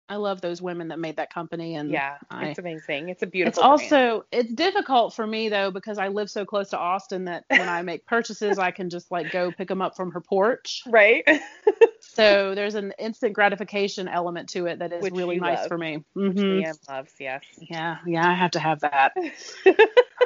[0.09, 3.09] I love those women that made that company and yeah, I, it's amazing.
[3.09, 3.49] It's a beautiful.
[3.49, 7.45] It's also it's difficult for me though because I live so close to Austin that
[7.49, 10.83] when I make purchases I can just like go pick them up from her porch.
[10.93, 11.27] Right.
[12.01, 15.69] so there's an instant gratification element to it that is Which really nice love.
[15.69, 16.05] for me.
[16.15, 16.93] Mm-hmm.
[16.93, 17.43] loves, yes.
[17.59, 19.15] Yeah, yeah, I have to have that.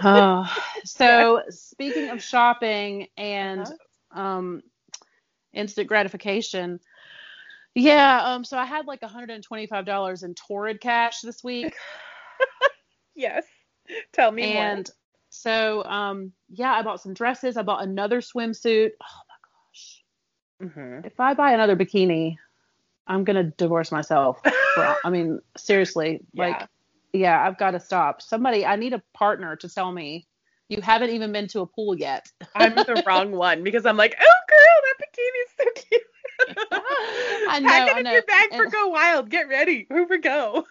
[0.02, 0.52] oh,
[0.84, 4.20] so speaking of shopping and uh-huh.
[4.20, 4.62] um,
[5.52, 6.80] instant gratification.
[7.76, 11.74] Yeah, um, so I had like $125 in Torrid cash this week.
[13.14, 13.44] yes.
[14.14, 14.94] Tell me and more.
[15.28, 17.58] so, um, yeah, I bought some dresses.
[17.58, 18.92] I bought another swimsuit.
[19.02, 20.02] Oh my gosh.
[20.62, 21.06] Mm-hmm.
[21.06, 22.38] If I buy another bikini,
[23.06, 24.40] I'm gonna divorce myself.
[24.42, 26.46] For, I mean, seriously, yeah.
[26.46, 26.68] like,
[27.12, 28.22] yeah, I've got to stop.
[28.22, 30.26] Somebody, I need a partner to tell me
[30.70, 32.26] you haven't even been to a pool yet.
[32.54, 36.02] I'm the wrong one because I'm like, oh girl, that bikini is so cute.
[37.48, 37.68] I know.
[37.68, 39.30] Pack it I in your bag for Go Wild.
[39.30, 39.86] Get ready.
[39.88, 40.66] Here we go.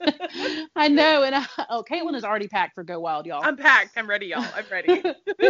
[0.76, 1.22] I know.
[1.22, 3.40] And uh, oh, Caitlin is already packed for Go Wild, y'all.
[3.44, 3.96] I'm packed.
[3.96, 4.44] I'm ready, y'all.
[4.54, 5.02] I'm ready.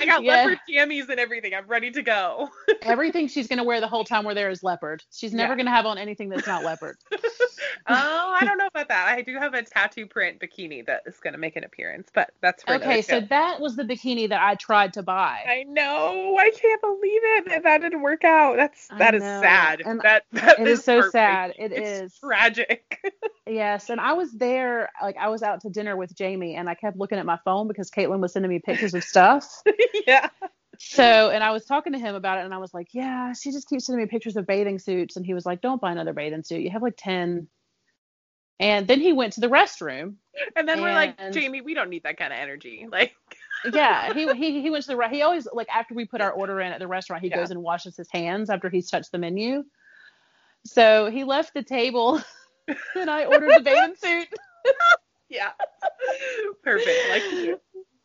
[0.00, 0.44] I got Yeah.
[0.44, 1.54] leopard jammies and everything.
[1.54, 2.50] I'm ready to go.
[2.82, 5.02] Everything she's gonna wear the whole time we're there is leopard.
[5.12, 5.56] She's never Yeah.
[5.56, 6.96] gonna have on anything that's not leopard.
[7.88, 9.08] oh, I don't know about that.
[9.08, 12.30] I do have a tattoo print bikini that is going to make an appearance, but
[12.40, 13.26] that's for Okay, so show.
[13.30, 15.40] that was the bikini that I tried to buy.
[15.48, 16.36] I know.
[16.38, 18.56] I can't believe it that that didn't work out.
[18.56, 19.82] That's I that is sad.
[19.84, 21.54] And that that it is so sad.
[21.58, 22.18] It it's is.
[22.18, 22.98] tragic.
[23.48, 26.74] Yes, and I was there, like I was out to dinner with Jamie, and I
[26.74, 29.62] kept looking at my phone because Caitlin was sending me pictures of stuff.
[30.06, 30.30] yeah.
[30.80, 33.52] So, and I was talking to him about it, and I was like, "Yeah, she
[33.52, 36.12] just keeps sending me pictures of bathing suits," and he was like, "Don't buy another
[36.12, 36.60] bathing suit.
[36.62, 37.46] You have like ten.
[38.58, 40.14] And then he went to the restroom.
[40.54, 42.86] And then we're like, Jamie, we don't need that kind of energy.
[42.90, 43.14] Like,
[43.72, 46.30] Yeah, he he he went to the re- he always like after we put our
[46.32, 47.36] order in at the restaurant, he Yeah.
[47.36, 49.64] goes and washes his hands after he's touched the menu.
[50.64, 52.20] So he left the table,
[52.94, 54.28] and I ordered the bathing suit.
[55.28, 55.50] yeah.
[56.62, 57.08] Perfect.
[57.10, 57.60] Like you.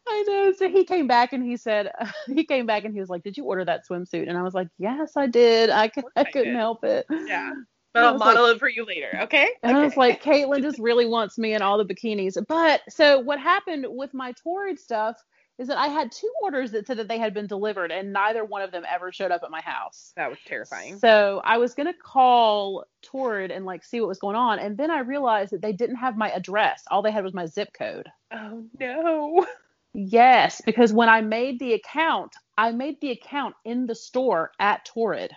[0.08, 0.54] I know.
[0.58, 1.91] So he came back and he said
[2.28, 4.54] he came back and he was like, "Did you order that swimsuit?" And I was
[4.54, 5.69] like, "Yes, I did.
[5.69, 6.58] I could, I I couldn't did.
[6.58, 7.52] help it." Yeah.
[7.93, 9.50] But I'll model it for you later, okay?
[9.63, 12.38] And I was like, Caitlin just really wants me in all the bikinis.
[12.47, 15.17] But so what happened with my Torrid stuff
[15.58, 18.44] is that I had two orders that said that they had been delivered, and neither
[18.44, 20.12] one of them ever showed up at my house.
[20.16, 20.98] that was terrifying.
[20.98, 24.90] So I was gonna call Torrid and like see what was going on, and then
[24.90, 26.84] I realized that they didn't have my address.
[26.90, 28.08] All they had was my zip code.
[28.32, 29.46] Oh no.
[29.94, 34.86] Yes, because when I made the account, I made the account in the store at
[34.86, 35.32] Torrid.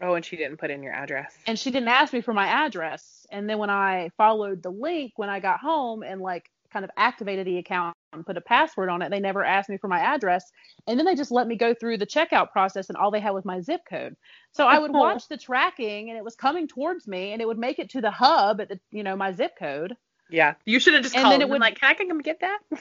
[0.00, 1.36] Oh, and she didn't put in your address.
[1.46, 3.26] and she didn't ask me for my address.
[3.30, 6.90] And then when I followed the link when I got home and like kind of
[6.96, 10.00] activated the account and put a password on it, they never asked me for my
[10.00, 10.44] address.
[10.86, 13.30] And then they just let me go through the checkout process and all they had
[13.30, 14.16] was my zip code.
[14.52, 17.58] So I would watch the tracking and it was coming towards me and it would
[17.58, 19.94] make it to the hub at the you know my zip code.
[20.30, 20.54] Yeah.
[20.66, 22.20] You should have just And called then it and been would- like, can I come
[22.20, 22.58] get that?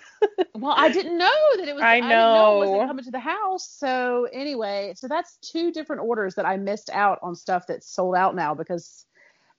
[0.54, 1.84] Well, I didn't know that it was.
[1.84, 3.69] I didn't know it wasn't coming to the house.
[3.69, 8.15] So anyway, so that's two different orders that I missed out on stuff that's sold
[8.15, 9.06] out now because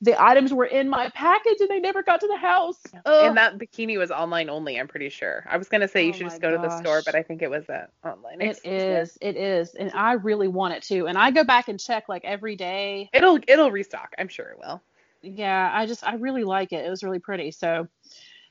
[0.01, 2.79] the items were in my package and they never got to the house.
[3.05, 3.27] Ugh.
[3.27, 5.45] And that bikini was online only, I'm pretty sure.
[5.49, 7.43] I was gonna say you Oh should just go to the store, but I think
[7.43, 7.65] it was
[8.05, 8.41] online.
[8.41, 9.19] It is.
[9.21, 9.75] It is.
[9.75, 11.07] And I really want it to.
[11.07, 13.11] And I go back and check like every day.
[13.13, 14.15] It'll it'll restock.
[14.19, 14.81] I'm sure it will.
[15.23, 16.85] Yeah, I just I really like it.
[16.85, 17.51] It was really pretty.
[17.51, 17.89] So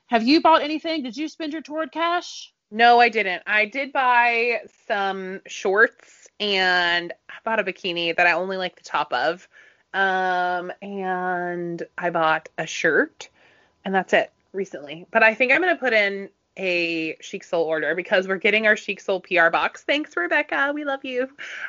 [0.06, 1.02] have you bought anything?
[1.02, 2.52] Did you spend your Torrid cash?
[2.70, 3.42] No, I didn't.
[3.46, 8.84] I did buy some shorts and I bought a bikini that I only like the
[8.84, 9.48] top of.
[9.94, 13.28] Um, and I bought a shirt,
[13.84, 15.06] and that's it recently.
[15.10, 18.76] But I think I'm gonna put in a Chic Soul order because we're getting our
[18.76, 19.84] Chic Soul PR box.
[19.84, 20.72] Thanks, Rebecca.
[20.74, 21.22] We love you.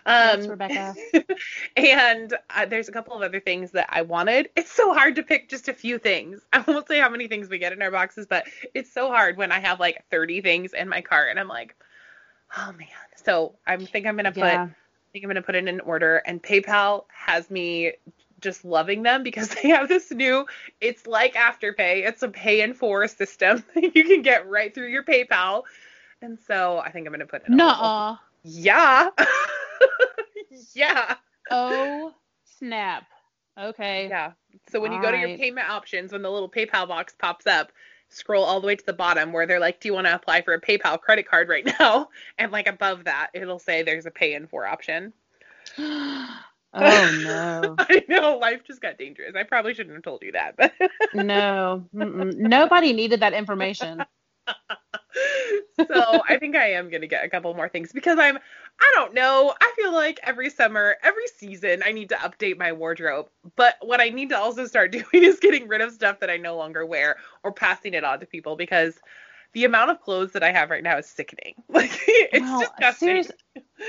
[0.05, 0.95] Um, Thanks, Rebecca.
[1.77, 4.49] and uh, there's a couple of other things that I wanted.
[4.55, 6.41] It's so hard to pick just a few things.
[6.53, 9.37] I won't say how many things we get in our boxes, but it's so hard
[9.37, 11.75] when I have like 30 things in my cart and I'm like,
[12.57, 12.87] oh man.
[13.23, 14.67] So I think I'm gonna put Yeah.
[15.09, 17.93] I think I'm gonna put it in an order, and PayPal has me
[18.41, 20.45] just loving them because they have this new.
[20.79, 22.07] It's like Afterpay.
[22.07, 25.63] It's a pay in four system that you can get right through your PayPal,
[26.21, 27.53] and so I think I'm gonna put in.
[27.53, 28.15] a little- Nuh-uh.
[28.43, 29.09] Yeah.
[30.73, 31.15] yeah.
[31.51, 32.13] Oh
[32.59, 33.05] snap.
[33.59, 34.07] Okay.
[34.09, 34.33] Yeah.
[34.71, 37.71] So when you go to your payment options, when the little PayPal box pops up,
[38.09, 40.41] scroll all the way to the bottom where they're like, "Do you want to apply
[40.41, 44.11] for a PayPal credit card right now?" And like above that, it'll say there's a
[44.11, 45.13] pay in for option.
[45.77, 46.37] oh
[46.73, 47.75] no.
[47.79, 49.35] I know life just got dangerous.
[49.35, 50.73] I probably shouldn't have told you that, but
[51.13, 51.85] No.
[51.95, 52.35] Mm-mm.
[52.35, 54.05] Nobody needed that information.
[55.87, 58.37] so I think I am gonna get a couple more things because I'm
[58.81, 59.53] I don't know.
[59.61, 63.27] I feel like every summer, every season, I need to update my wardrobe.
[63.57, 66.37] But what I need to also start doing is getting rid of stuff that I
[66.37, 68.99] no longer wear or passing it on to people because
[69.53, 71.55] the amount of clothes that I have right now is sickening.
[71.69, 73.09] Like it's Well, disgusting.
[73.09, 73.31] serious-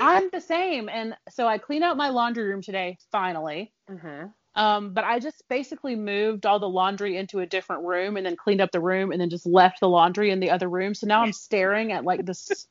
[0.01, 0.89] I'm the same.
[0.89, 3.71] And so I cleaned out my laundry room today, finally.
[3.87, 8.25] hmm Um, but I just basically moved all the laundry into a different room and
[8.25, 10.93] then cleaned up the room and then just left the laundry in the other room.
[10.93, 12.67] So now I'm staring at like this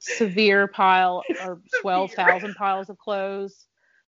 [0.00, 3.66] severe pile or 12,000 piles of clothes.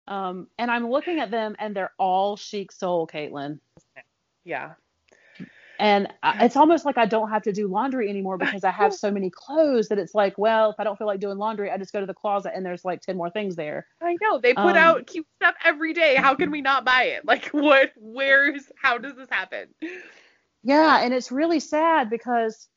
[0.08, 3.60] Um, and I'm looking at them and they're all chic soul, Caitlin.
[4.44, 4.74] Yeah.
[5.80, 8.94] And I, it's almost like I don't have to do laundry anymore because I have
[8.94, 11.78] so many clothes that it's like, well, if I don't feel like doing laundry, I
[11.78, 13.88] just go to the closet and there's like 10 more things there.
[14.02, 14.40] I know.
[14.40, 16.16] They put Um, out cute stuff every day.
[16.16, 17.26] How can we not buy it?
[17.26, 19.70] Like what where's how does this happen?
[20.64, 22.68] Yeah, and it's really sad because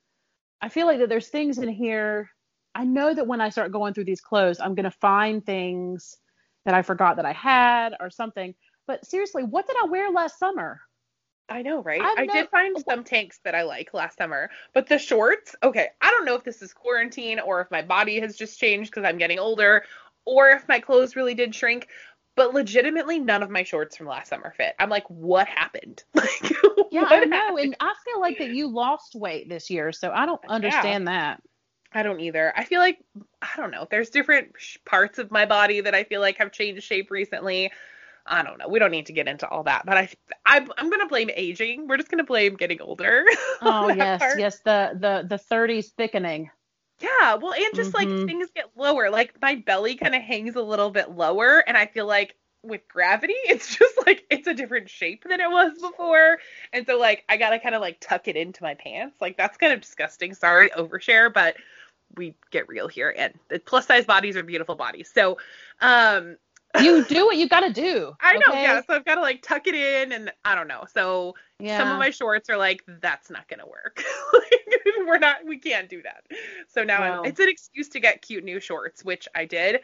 [0.61, 2.30] I feel like that there's things in here.
[2.74, 6.16] I know that when I start going through these clothes, I'm going to find things
[6.64, 8.54] that I forgot that I had or something.
[8.87, 10.80] But seriously, what did I wear last summer?
[11.48, 12.00] I know, right?
[12.02, 15.88] I no- did find some tanks that I like last summer, but the shorts, okay,
[16.00, 19.04] I don't know if this is quarantine or if my body has just changed because
[19.04, 19.85] I'm getting older
[20.24, 21.88] or if my clothes really did shrink,
[22.35, 24.74] but legitimately none of my shorts from last summer fit.
[24.78, 26.02] I'm like, what happened?
[26.14, 26.52] Like,
[26.92, 27.59] Yeah, I know, happened?
[27.61, 31.42] and I feel like that you lost weight this year, so I don't understand that.
[31.92, 32.52] I don't either.
[32.56, 32.98] I feel like
[33.42, 33.87] I don't know.
[33.90, 34.52] There's different
[34.85, 37.72] parts of my body that I feel like have changed shape recently.
[38.26, 38.68] I don't know.
[38.68, 40.08] We don't need to get into all that, but I
[40.44, 41.86] I'm, I'm gonna blame aging.
[41.88, 43.24] We're just gonna blame getting older.
[43.60, 44.34] Oh yes, part.
[44.34, 46.50] yes, the the the 30s thickening.
[47.00, 47.94] Yeah, well, and just Mhm.
[47.94, 49.10] like things get lower.
[49.10, 52.88] Like my belly kind of hangs a little bit lower, and I feel like with
[52.88, 56.38] gravity, it's just like it's a different shape than it was before.
[56.72, 59.20] And so like I gotta kind of like tuck it into my pants.
[59.20, 60.34] Like that's kind of disgusting.
[60.34, 61.56] Sorry, overshare, but
[62.16, 63.14] we get real here.
[63.16, 65.10] And the plus size bodies are beautiful bodies.
[65.14, 65.38] So,
[65.80, 66.36] um,
[66.82, 68.12] You do what you got to do.
[68.20, 68.62] I know, okay?
[68.62, 68.80] yeah.
[68.86, 70.84] So I've got to like tuck it in, and I don't know.
[70.92, 71.78] So Yeah.
[71.78, 74.02] some of my shorts are like, that's not gonna work.
[74.32, 76.24] like, we're not, we can't do that.
[76.68, 77.20] So now.
[77.20, 79.80] I'm, it's an excuse to get cute new shorts, which I did.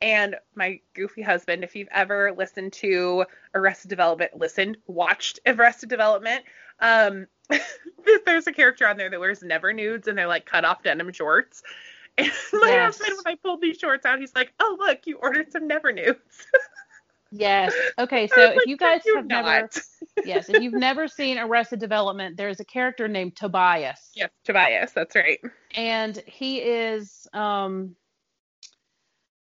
[0.00, 3.24] And my goofy husband, if you've ever listened to
[3.54, 6.44] Arrested Development, listened, watched Arrested Development,
[6.80, 7.26] um,
[8.24, 11.12] there's a character on there that wears never nudes, and they're like cut off denim
[11.12, 11.62] shorts.
[12.52, 12.98] And my Yes.
[12.98, 15.92] husband, when I pulled these shorts out, he's like, "Oh look, you ordered some never
[15.92, 16.18] nudes."
[17.30, 17.74] Yes.
[17.98, 19.78] Okay, so if like, you guys "Do have never not."
[20.24, 24.10] yes, if you've never seen Arrested Development, there's a character named Tobias.
[24.14, 25.38] yes, Tobias, that's right.
[25.76, 27.94] And he is um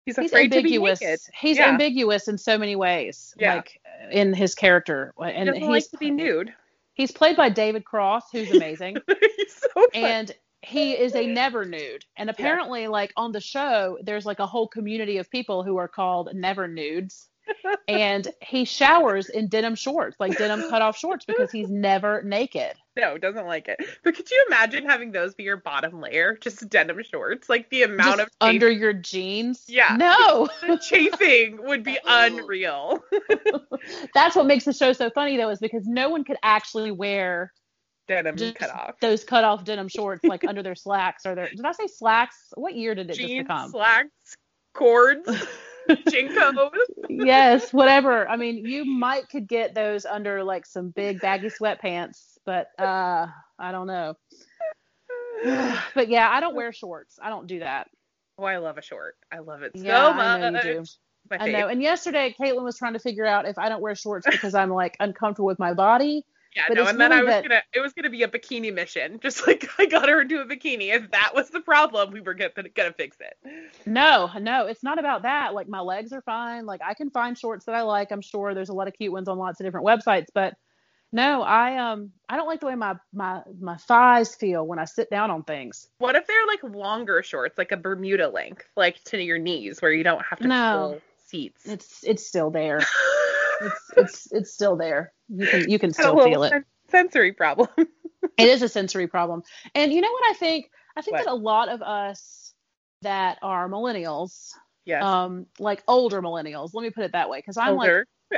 [0.05, 0.99] He's he's afraid ambiguous.
[0.99, 1.21] to be naked.
[1.35, 1.69] He's Yeah.
[1.69, 3.35] ambiguous in so many ways.
[3.39, 3.55] Yeah.
[3.57, 5.15] Like in his character.
[5.19, 6.53] He And doesn't he's like to be nude.
[6.95, 8.97] he's played by David Cross, who's amazing.
[9.37, 10.33] he's so and
[10.67, 12.05] he is a never nude.
[12.17, 15.89] And apparently, like on the show, there's like a whole community of people who are
[15.89, 17.29] called never nudes.
[17.89, 22.75] and he showers in denim shorts, like denim cut off shorts, because he's never naked.
[22.97, 23.79] no, doesn't like it.
[24.03, 27.49] But could you imagine having those be your bottom layer, just denim shorts?
[27.49, 29.63] Like the amount Just of under your jeans.
[29.69, 29.97] Yeah.
[29.97, 30.49] No.
[30.67, 33.05] the chafing would be unreal.
[34.15, 37.53] That's what makes the show so funny though, is because no one could actually wear
[38.09, 38.95] denim just cut off.
[39.01, 42.37] those cut off denim shorts like under their slacks or their did I say slacks?
[42.55, 43.71] What year did it just Jeans, become?
[43.71, 44.37] slacks,
[44.75, 45.29] cords,
[45.89, 46.71] JNCOs.
[47.09, 48.29] yes, whatever.
[48.29, 53.27] I mean, you might could get those under like some big baggy sweatpants, but uh
[53.59, 54.15] I don't know.
[55.95, 57.19] but yeah, I don't wear shorts.
[57.23, 57.89] I don't do that.
[58.39, 59.17] Oh, I love a short.
[59.33, 60.27] I love it so Yeah, much.
[60.27, 60.85] I know you do.
[61.31, 61.69] I know.
[61.69, 64.71] And yesterday, Caitlin was trying to figure out if I don't wear shorts because I'm
[64.71, 66.25] like uncomfortable with my body.
[66.57, 68.73] Yeah, but no, and then I was that- gonna it was gonna be a bikini
[68.73, 69.21] mission.
[69.23, 70.93] Just like I got her into a bikini.
[70.95, 73.37] If that was the problem, we were gonna gonna fix it.
[73.85, 75.53] No, no, it's not about that.
[75.55, 76.65] Like my legs are fine.
[76.65, 78.11] Like I can find shorts that I like.
[78.11, 80.55] I'm sure there's a lot of cute ones on lots of different websites, but
[81.13, 84.87] no, I um I don't like the way my my my thighs feel when I
[84.87, 85.87] sit down on things.
[85.99, 89.93] What if they're like longer shorts, like a Bermuda length, like to your knees, where
[89.93, 91.01] you don't have to No.
[91.27, 91.67] seats?
[91.67, 92.81] It's it's still there.
[93.61, 95.13] It's it's it's still there.
[95.29, 96.51] You can you can still feel it.
[96.51, 97.69] sen- sensory problem.
[98.39, 99.43] It is a sensory problem.
[99.75, 100.71] And you know what I think?
[100.95, 101.25] I think What?
[101.25, 102.53] that a lot of us
[103.01, 104.51] that are millennials,
[104.85, 107.93] yes, um, like older millennials, let me put it that way, because I'm like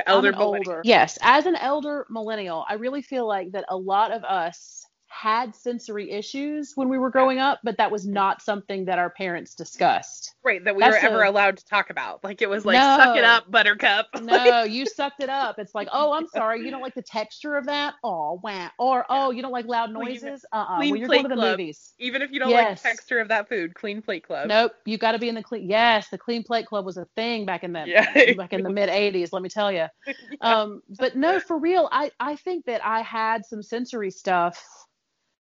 [0.05, 0.81] elder, I'm older.
[0.85, 4.85] Yes, as an elder millennial, I really feel like that a lot of us
[5.19, 9.09] had sensory issues when we were growing up, but that was not something that our
[9.09, 10.33] parents discussed.
[10.45, 10.63] right?
[10.63, 12.23] That we That's were ever a- allowed to talk about.
[12.23, 12.97] Like it was like, No.
[12.97, 14.07] suck it up, Buttercup.
[14.21, 15.59] No, you sucked it up.
[15.59, 17.95] It's like, oh, I'm sorry, you don't like the texture of that.
[18.03, 18.69] Oh, wow.
[18.79, 20.45] Or oh, you don't like loud noises.
[20.53, 21.51] Uh, uh clean When you're going to the club.
[21.59, 21.93] movies.
[21.99, 24.47] Even if you don't like the texture of that food, clean plate club.
[24.47, 25.69] Nope, you got to be in the clean.
[25.69, 28.33] Yes, the clean plate club was a thing back in the Yeah.
[28.37, 29.33] back in the mid '80s.
[29.33, 29.87] Let me tell you.
[30.41, 34.63] Um, but no, for real, I I think that I had some sensory stuff.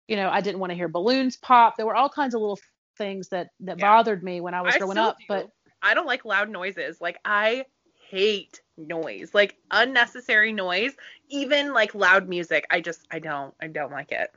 [0.08, 1.76] You know, I didn't want to hear balloons pop.
[1.78, 2.60] There were all kinds of little
[2.98, 3.86] things that that Yeah.
[3.88, 5.18] bothered me when I was I growing up.
[5.18, 5.26] do.
[5.28, 5.50] But
[5.82, 7.00] I don't like loud noises.
[7.02, 7.66] Like I
[8.10, 9.34] hate noise.
[9.34, 10.94] Like unnecessary noise.
[11.30, 12.66] Even like loud music.
[12.70, 14.32] I just I don't I don't like it.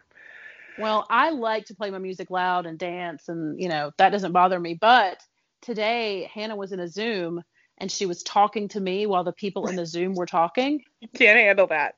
[0.79, 4.33] well, I like to play my music loud and dance, and you know that doesn't
[4.33, 4.75] bother me.
[4.75, 5.21] But
[5.63, 7.43] today, Hannah was in a Zoom.
[7.83, 10.83] And she was talking to me while the people in the Zoom were talking.
[11.01, 11.95] You can't handle that.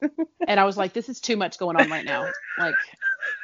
[0.46, 2.30] and I was like, this is too much going on right now.
[2.56, 2.78] Like,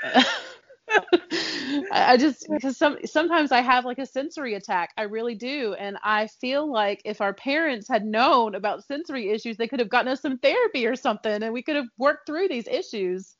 [1.93, 4.91] I just because some sometimes I have like a sensory attack.
[4.97, 9.57] I really do, and I feel like if our parents had known about sensory issues,
[9.57, 12.49] they could have gotten us some therapy or something, and we could have worked through
[12.49, 13.37] these issues.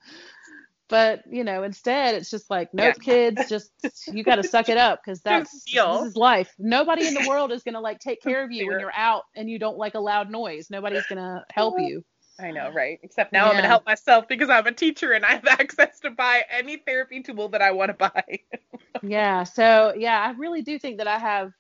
[0.89, 3.05] But you know, instead it's just like, nope, yeah.
[3.05, 3.71] kids, just
[4.09, 6.53] you got to suck it up because that's this is life.
[6.59, 9.49] Nobody in the world is gonna like take care of you when you're out and
[9.49, 10.69] you don't like a loud noise.
[10.71, 12.05] Nobody's gonna help you.
[12.41, 12.99] I know, right?
[13.03, 13.51] Except now yeah.
[13.51, 16.77] I'm gonna help myself because I'm a teacher and I have access to buy any
[16.77, 18.41] therapy tool that I want to buy.
[19.03, 19.45] yeah.
[19.45, 21.53] So yeah, I really do think that I have.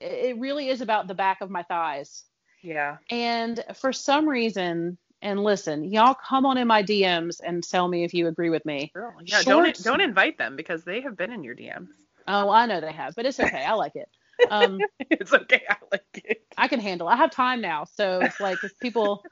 [0.00, 2.24] It really is about the back of my thighs.
[2.62, 2.96] Yeah.
[3.10, 8.04] And for some reason, and listen, y'all come on in my DMs and tell me
[8.04, 8.90] if you agree with me.
[8.94, 11.88] Girl, yeah, Shorts, don't don't invite them because they have been in your DMs.
[12.26, 13.64] Oh, I know they have, but it's okay.
[13.64, 14.08] I like it.
[14.50, 15.62] Um, it's okay.
[15.68, 16.42] I like it.
[16.56, 17.10] I can handle.
[17.10, 17.12] It.
[17.12, 19.22] I have time now, so it's like if people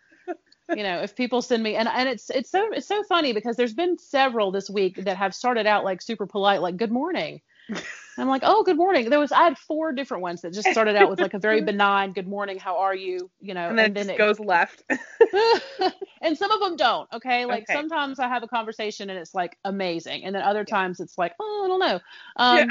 [0.72, 3.56] you know, if people send me and and it's it's so it's so funny because
[3.56, 7.40] there's been several this week that have started out like super polite, like good morning.
[8.18, 9.10] I'm like, oh, good morning.
[9.10, 11.60] There was I had four different ones that just started out with like a very
[11.64, 13.30] benign good morning, how are you?
[13.40, 14.82] You know, and then, and then it goes left.
[16.20, 17.08] and some of them don't.
[17.12, 17.74] Okay, like okay.
[17.74, 20.76] sometimes I have a conversation and it's like amazing, and then other yeah.
[20.76, 22.00] times it's like, oh, I don't know.
[22.36, 22.68] Um,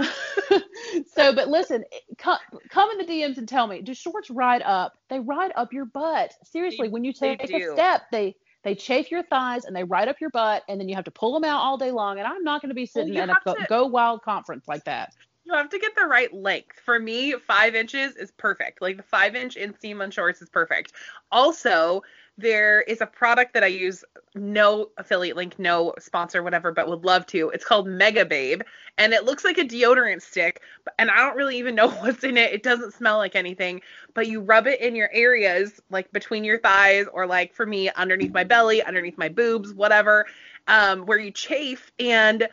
[0.00, 1.02] yeah.
[1.14, 1.84] so, but listen,
[2.16, 2.38] come,
[2.70, 4.96] come in the DMs and tell me, do shorts ride up?
[5.10, 6.32] They ride up your butt.
[6.44, 10.08] Seriously, they, when you take a step, they they chafe your thighs and they ride
[10.08, 12.18] up your butt, and then you have to pull them out all day long.
[12.18, 14.84] And I'm not going to be sitting well, at a to, Go Wild conference like
[14.84, 15.14] that.
[15.44, 16.80] You have to get the right length.
[16.84, 18.82] For me, five inches is perfect.
[18.82, 20.92] Like the five inch inseam on shorts is perfect.
[21.32, 22.02] Also,
[22.38, 24.04] there is a product that I use,
[24.36, 27.50] no affiliate link, no sponsor, whatever, but would love to.
[27.50, 28.62] It's called Megababe,
[28.96, 30.62] and it looks like a deodorant stick,
[31.00, 32.52] and I don't really even know what's in it.
[32.52, 33.82] It doesn't smell like anything,
[34.14, 37.90] but you rub it in your areas, like between your thighs, or like for me,
[37.90, 40.24] underneath my belly, underneath my boobs, whatever,
[40.68, 42.48] um, where you chafe, and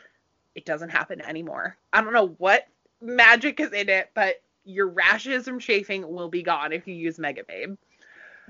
[0.56, 1.76] it doesn't happen anymore.
[1.92, 2.66] I don't know what
[3.00, 7.18] magic is in it, but your rashes from chafing will be gone if you use
[7.18, 7.76] Megababe.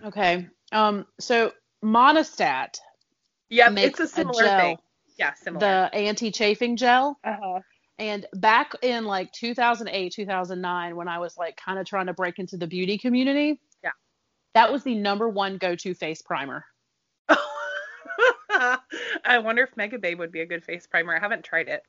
[0.02, 0.46] Okay.
[0.72, 1.52] Um, so
[1.84, 2.78] Monistat.
[3.48, 4.78] Yep, it's a similar a gel, thing.
[5.18, 5.60] Yeah, similar.
[5.60, 7.18] The anti-chafing gel.
[7.22, 7.60] Uh-huh.
[7.98, 12.38] And back in like 2008, 2009, when I was like kind of trying to break
[12.38, 13.92] into the beauty community, yeah,
[14.54, 16.64] that was the number one go-to face primer.
[18.50, 21.16] I wonder if Megababe would be a good face primer.
[21.16, 21.82] I haven't tried it.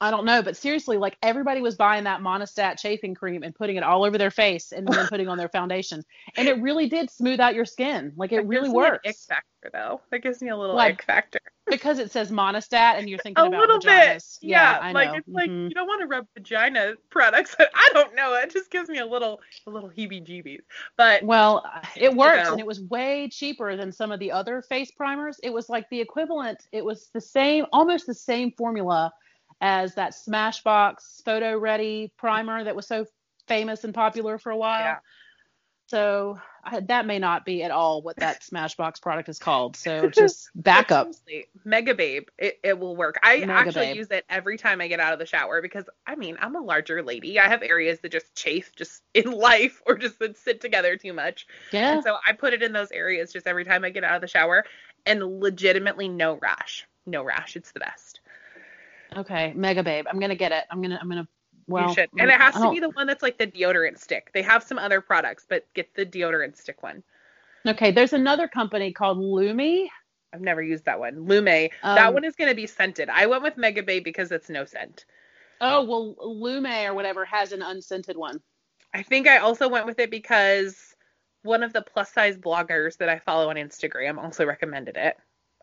[0.00, 3.76] I don't know, but seriously, like everybody was buying that Monistat chafing cream and putting
[3.76, 6.04] it all over their face and then putting on their foundation,
[6.36, 8.12] and it really did smooth out your skin.
[8.16, 9.08] Like it that really works.
[9.08, 10.00] ick factor though.
[10.10, 11.40] That gives me a little like, ick factor.
[11.66, 13.54] Because it says Monistat and you're thinking about it.
[13.54, 14.40] a about little vaginas.
[14.40, 14.48] bit.
[14.48, 15.34] Yeah, yeah like it's mm-hmm.
[15.34, 17.56] like you don't want to rub vagina products.
[17.74, 18.34] I don't know.
[18.34, 20.60] It just gives me a little a little heebie-jeebies.
[20.96, 21.64] But well,
[21.96, 22.52] it works, you know.
[22.52, 25.40] and it was way cheaper than some of the other face primers.
[25.42, 26.68] It was like the equivalent.
[26.70, 29.12] It was the same, almost the same formula
[29.60, 33.06] as that Smashbox photo ready primer that was so
[33.46, 34.80] famous and popular for a while.
[34.80, 34.98] Yeah.
[35.88, 39.74] So I, that may not be at all what that Smashbox product is called.
[39.74, 41.12] So just back up.
[41.66, 43.18] Megababe, it, it will work.
[43.22, 43.96] I Mega actually Babe.
[43.96, 46.60] use it every time I get out of the shower because I mean I'm a
[46.60, 47.38] larger lady.
[47.38, 51.14] I have areas that just chafe just in life or just that sit together too
[51.14, 51.46] much.
[51.72, 51.94] Yeah.
[51.94, 54.20] And so I put it in those areas just every time I get out of
[54.20, 54.66] the shower,
[55.06, 56.86] and legitimately no rash.
[57.06, 57.56] No rash.
[57.56, 58.17] It's the best.
[59.16, 60.04] Okay, Megababe.
[60.10, 60.64] I'm gonna get it.
[60.70, 61.28] I'm gonna I'm gonna
[61.68, 62.10] well, you should.
[62.18, 64.30] And it has to be the one that's like the deodorant stick.
[64.32, 67.02] They have some other products, but get the deodorant stick one.
[67.66, 69.88] Okay, there's another company called Lume.
[70.32, 71.26] I've never used that one.
[71.26, 71.68] Lume.
[71.82, 73.08] Um, that one is going to be scented.
[73.08, 75.04] I went with Megababe because it's no scent.
[75.60, 78.40] Oh, well, Lume or whatever has an unscented one.
[78.94, 80.94] I think I also went with it because
[81.42, 85.16] one of the plus size bloggers that I follow on Instagram also recommended it.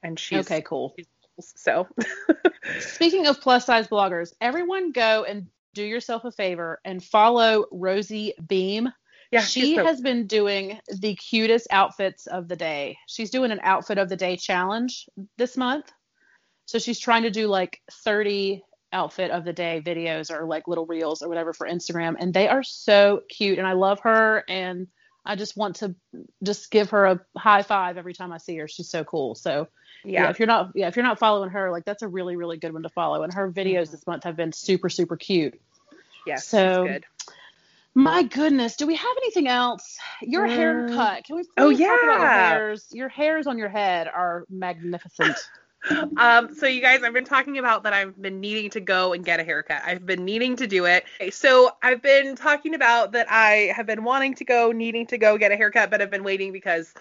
[0.04, 0.94] And she's Okay, cool.
[0.96, 1.08] She's
[1.40, 1.88] so,
[2.80, 8.34] speaking of plus size bloggers, everyone go and do yourself a favor and follow Rosie
[8.48, 8.90] Beam.
[9.32, 12.98] Yeah, she so- has been doing the cutest outfits of the day.
[13.08, 15.08] She's doing an outfit of the day challenge
[15.38, 15.92] this month.
[16.66, 20.86] So she's trying to do like 30 outfit of the day videos or like little
[20.86, 24.88] reels or whatever for Instagram and they are so cute and I love her and
[25.26, 25.96] I just want to
[26.44, 28.68] just give her a high five every time I see her.
[28.68, 29.36] She's so cool.
[29.36, 29.68] So
[30.06, 30.24] yeah.
[30.24, 30.30] yeah.
[30.30, 32.74] if you're not yeah if you're not following her like that's a really really good
[32.74, 33.92] one to follow and her videos mm-hmm.
[33.92, 35.60] this month have been super super cute
[36.26, 37.06] yeah so good.
[37.94, 40.56] my goodness do we have anything else your mm.
[40.56, 44.46] haircut can we oh yeah talk about your hairs your hairs on your head are
[44.50, 45.38] magnificent
[46.18, 49.24] um, so you guys, I've been talking about that I've been needing to go and
[49.24, 49.84] get a haircut.
[49.86, 51.06] I've been needing to do it.
[51.22, 55.18] Okay, so I've been talking about that I have been wanting to go, needing to
[55.18, 56.94] go get a haircut, but I've been waiting because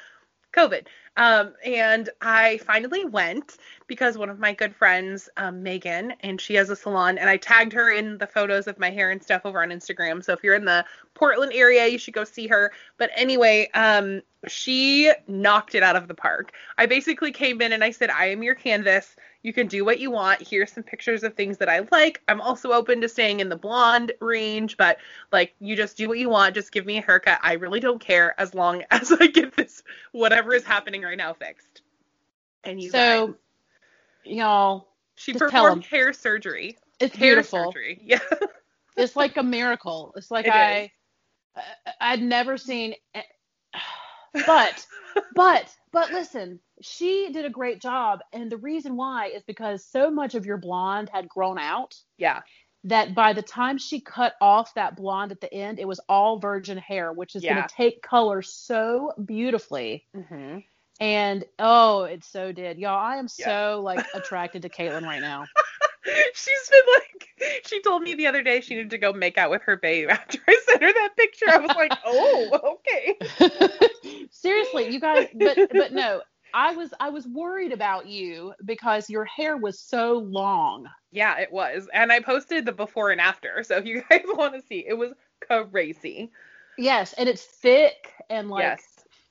[0.55, 0.87] COVID.
[1.17, 3.57] Um, and I finally went
[3.87, 7.37] because one of my good friends, um, Megan, and she has a salon, and I
[7.37, 10.25] tagged her in the photos of my hair and stuff over on Instagram.
[10.25, 12.73] So if you're in the Portland area, you should go see her.
[12.97, 16.53] But anyway, um, she knocked it out of the park.
[16.79, 19.17] I basically came in and I said, I am your canvas.
[19.43, 20.47] You can do what you want.
[20.47, 22.23] Here's some pictures of things that I like.
[22.29, 24.99] I'm also open to staying in the blonde range, but
[25.33, 26.55] like you just do what you want.
[26.55, 27.39] Just give me a haircut.
[27.43, 29.83] I really don't care as long as I get this
[30.13, 31.83] whatever is happening right now fixed.
[32.65, 33.37] And you so, guys,
[34.25, 36.77] y'all, she tell hair surgery.
[37.01, 37.73] it's hair beautiful.
[37.73, 38.01] surgery.
[38.05, 38.19] Yeah.
[38.97, 40.13] It's like a miracle.
[40.17, 40.91] It's like It I,
[41.57, 41.63] I,
[42.01, 42.95] I'd never seen.
[44.47, 44.87] But,
[45.35, 50.11] but, but listen, she did a great job, and the reason why is because so
[50.11, 52.41] much of your blonde had grown out yeah.
[52.85, 56.39] that by the time she cut off that blonde at the end, it was all
[56.39, 57.55] virgin hair, which is Yeah.
[57.55, 60.05] going to take color so beautifully.
[60.15, 60.59] hmm
[61.01, 62.99] And oh, it so did, y'all.
[62.99, 63.47] I am Yeah.
[63.47, 65.45] so like attracted to Caitlyn right now.
[66.35, 69.51] She's been like, she told me the other day she needed to go make out
[69.51, 71.47] with her babe after I sent her that picture.
[71.49, 74.29] I was like, oh, okay.
[74.31, 76.21] Seriously, you guys, but but no,
[76.53, 80.87] I was I was worried about you because your hair was so long.
[81.11, 81.89] Yeah, it was.
[81.93, 83.63] And I posted the before and after.
[83.63, 85.13] So if you guys want to see, it was
[85.47, 86.31] crazy.
[86.77, 88.83] Yes, and it's thick and like yes.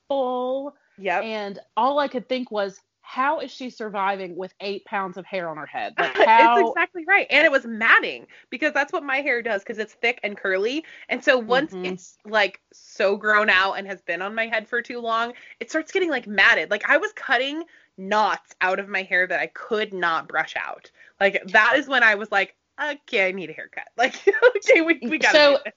[0.08, 1.22] full, Yep.
[1.24, 5.48] and all I could think was, how is she surviving with eight pounds of hair
[5.50, 5.92] on her head?
[5.98, 6.58] Like how?
[6.58, 7.26] it's exactly right.
[7.30, 10.84] And it was matting because that's what my hair does because it's thick and curly.
[11.10, 11.92] And so once Mhm.
[11.92, 15.68] it's like so grown out and has been on my head for too long, it
[15.68, 16.70] starts getting like matted.
[16.70, 17.64] Like I was cutting
[17.98, 20.90] knots out of my hair that I could not brush out.
[21.20, 23.84] Like that is when I was like, okay, I need a haircut.
[23.98, 24.14] Like,
[24.56, 25.74] okay, we, we gotta So- do this.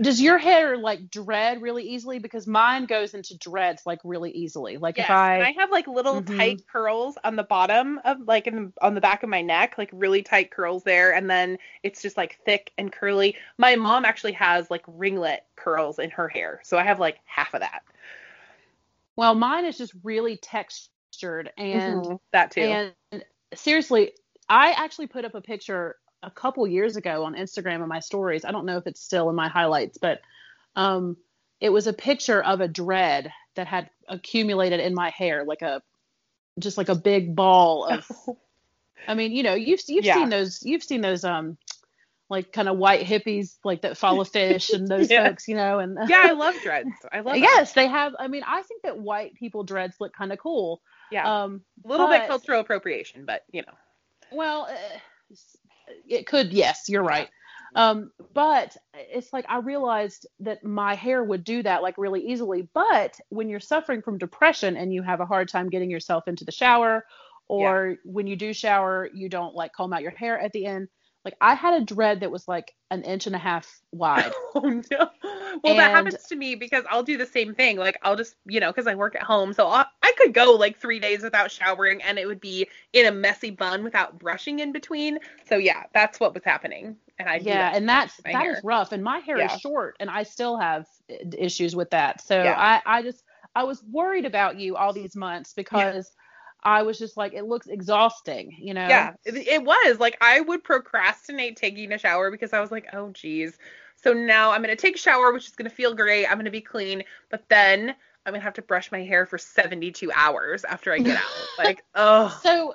[0.00, 2.18] Does your hair like dread really easily?
[2.20, 4.76] Because mine goes into dreads like really easily.
[4.76, 6.22] Like Yes, if I, I have like little Mhm.
[6.22, 9.90] tight curls on the bottom of like in on the back of my neck, like
[9.92, 13.36] really tight curls there, and then it's just like thick and curly.
[13.58, 17.52] My mom actually has like ringlet curls in her hair, so I have like half
[17.54, 17.82] of that.
[19.16, 22.78] well, mine is just really textured and Mhm, that too.
[23.12, 24.12] And seriously,
[24.48, 28.44] I actually put up a picture a couple years ago on Instagram in my stories.
[28.44, 30.20] I don't know if it's still in my highlights, but
[30.76, 31.16] um,
[31.60, 35.82] it was a picture of a dread that had accumulated in my hair, like a
[36.58, 38.06] just like a big ball of.
[39.08, 40.14] I mean, you know, you've you've Yeah.
[40.14, 41.56] seen those you've seen those um
[42.28, 45.28] like kind of white hippies like that follow Phish and those Yeah.
[45.28, 46.90] folks, you know, and yeah, I love dreads.
[47.10, 47.34] I love.
[47.34, 47.42] them.
[47.42, 48.14] yes, they have.
[48.18, 50.82] I mean, I think that white people dreads look kind of cool.
[51.10, 53.72] yeah, Um, a little bit cultural appropriation, but you know.
[54.30, 54.98] Well, uh,
[56.06, 56.52] it could.
[56.52, 57.28] Yes, you're right.
[57.74, 62.68] Um, but it's like I realized that my hair would do that like really easily.
[62.72, 66.44] But when you're suffering from depression and you have a hard time getting yourself into
[66.44, 67.04] the shower,
[67.46, 70.88] or when you do shower, you don't like comb out your hair at the end.
[71.28, 74.34] Like I had a dread that was like an inch and a half wide.
[74.54, 75.10] Oh no.
[75.62, 77.76] Well, that happens to me because I'll do the same thing.
[77.76, 80.52] Like I'll just, you know, because I work at home, so i I could go
[80.52, 84.60] like three days without showering, and it would be in a messy bun without brushing
[84.60, 85.18] in between.
[85.46, 88.50] So yeah, that's what was happening, and I yeah, that and that's that hair.
[88.50, 88.92] is rough.
[88.92, 89.44] And my hair Yeah.
[89.44, 92.20] is short, and I still have uh, issues with that.
[92.22, 92.56] So Yeah.
[92.56, 93.22] I I just
[93.54, 96.10] I was worried about you all these months because
[96.62, 98.88] I was just like it looks exhausting, you know.
[98.88, 103.10] Yeah, it, was like I would procrastinate taking a shower because I was like, oh
[103.10, 103.58] geez.
[103.96, 106.26] So now I'm gonna take a shower, which is gonna feel great.
[106.26, 107.94] I'm gonna be clean, but then
[108.26, 111.22] I'm gonna have to brush my hair for 72 hours after I get out.
[111.58, 112.38] like, oh.
[112.42, 112.74] So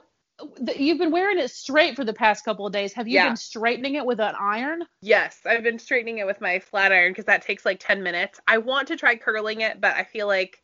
[0.75, 2.93] you've been wearing it straight for the past couple of days.
[2.93, 3.27] Have you Yeah.
[3.27, 4.83] been straightening it with an iron?
[5.01, 8.39] Yes, I've been straightening it with my flat iron because that takes like 10 minutes.
[8.47, 10.62] I want to try curling it, but I feel like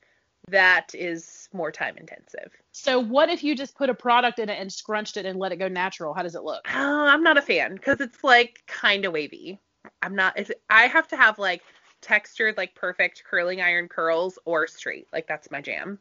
[0.51, 2.51] that is more time intensive.
[2.71, 5.51] So what if you just put a product in it and scrunched it and let
[5.51, 6.13] it go natural?
[6.13, 6.67] How does it look?
[6.73, 9.59] Oh, I'm not a fan because it's like kind of wavy.
[10.01, 10.39] I'm not.
[10.69, 11.61] I have to have like
[12.01, 15.07] textured, like perfect curling iron curls or straight.
[15.11, 15.99] Like that's my jam.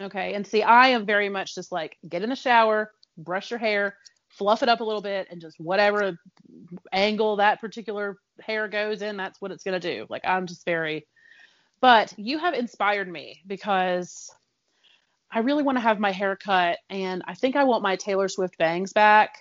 [0.00, 0.34] Okay.
[0.34, 3.96] And see, I am very much just like get in the shower, brush your hair,
[4.28, 6.18] fluff it up a little bit, and just whatever
[6.92, 10.06] angle that particular hair goes in, that's what it's going to do.
[10.08, 11.06] Like, I'm just very.
[11.82, 14.30] But you have inspired me because
[15.30, 18.28] I really want to have my hair cut, and I think I want my Taylor
[18.28, 19.36] Swift bangs back.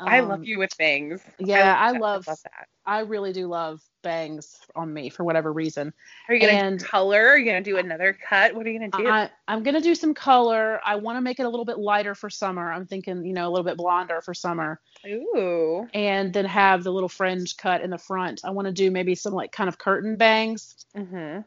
[0.00, 1.20] I Um, love you with bangs.
[1.38, 2.00] Yeah, I that.
[2.00, 2.68] love, love that.
[2.86, 5.92] I really do love bangs on me for whatever reason.
[6.28, 7.28] Are you gonna and- color?
[7.28, 8.54] Are you gonna do another cut?
[8.54, 9.08] What are you gonna do?
[9.10, 10.80] I, I'm gonna do some color.
[10.84, 12.72] I want to make it a little bit lighter for summer.
[12.72, 15.88] I'm thinking, you know, a little bit blonder for summer, Ooh.
[15.94, 18.40] and then have the little fringe cut in the front.
[18.44, 21.44] I want to do maybe some like kind of curtain bangs, Mhm.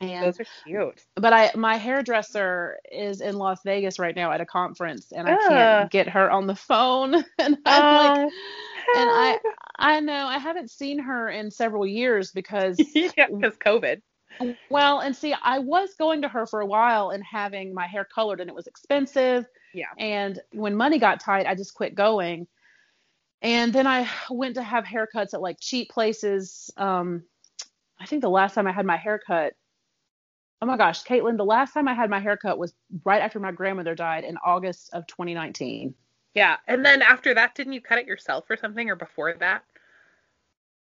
[0.00, 1.02] And Those are cute.
[1.14, 5.32] but I my hairdresser is in Las Vegas right now at a conference and I
[5.32, 5.48] Ah.
[5.48, 8.30] can't get her on the phone and I'm like Oh,
[8.96, 9.38] and I
[9.78, 14.02] I know I haven't seen her in several years because yeah, because COVID.
[14.68, 18.04] well and see I was going to her for a while and having my hair
[18.04, 19.86] colored and it was expensive Yeah.
[19.98, 22.46] and when money got tight I just quit going
[23.40, 27.22] and then I went to have haircuts at like cheap places um
[27.98, 29.54] I think the last time I had my haircut
[30.62, 33.52] Oh my gosh, Caitlin, the last time I had my haircut was right after my
[33.52, 35.94] grandmother died in August of 2019.
[36.34, 36.56] Yeah.
[36.66, 39.64] And then after that, didn't you cut it yourself or something, or before that?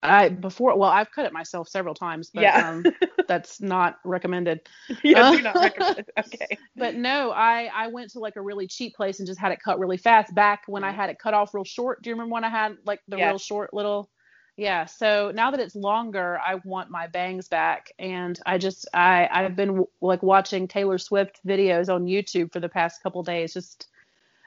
[0.03, 2.69] I before well, I've cut it myself several times, but Yeah.
[2.69, 2.83] um,
[3.27, 4.61] that's not recommended.
[5.03, 6.05] yeah, do not recommend.
[6.17, 6.57] Okay.
[6.75, 9.59] But no, I I went to like a really cheap place and just had it
[9.63, 10.33] cut really fast.
[10.33, 10.95] Back when I Mhm.
[10.95, 12.01] had it cut off real short.
[12.01, 14.09] Do you remember when I had like the real short little?
[14.57, 14.85] Yeah.
[14.85, 19.55] So now that it's longer, I want my bangs back, and I just I I've
[19.55, 23.87] been like watching Taylor Swift videos on YouTube for the past couple days, just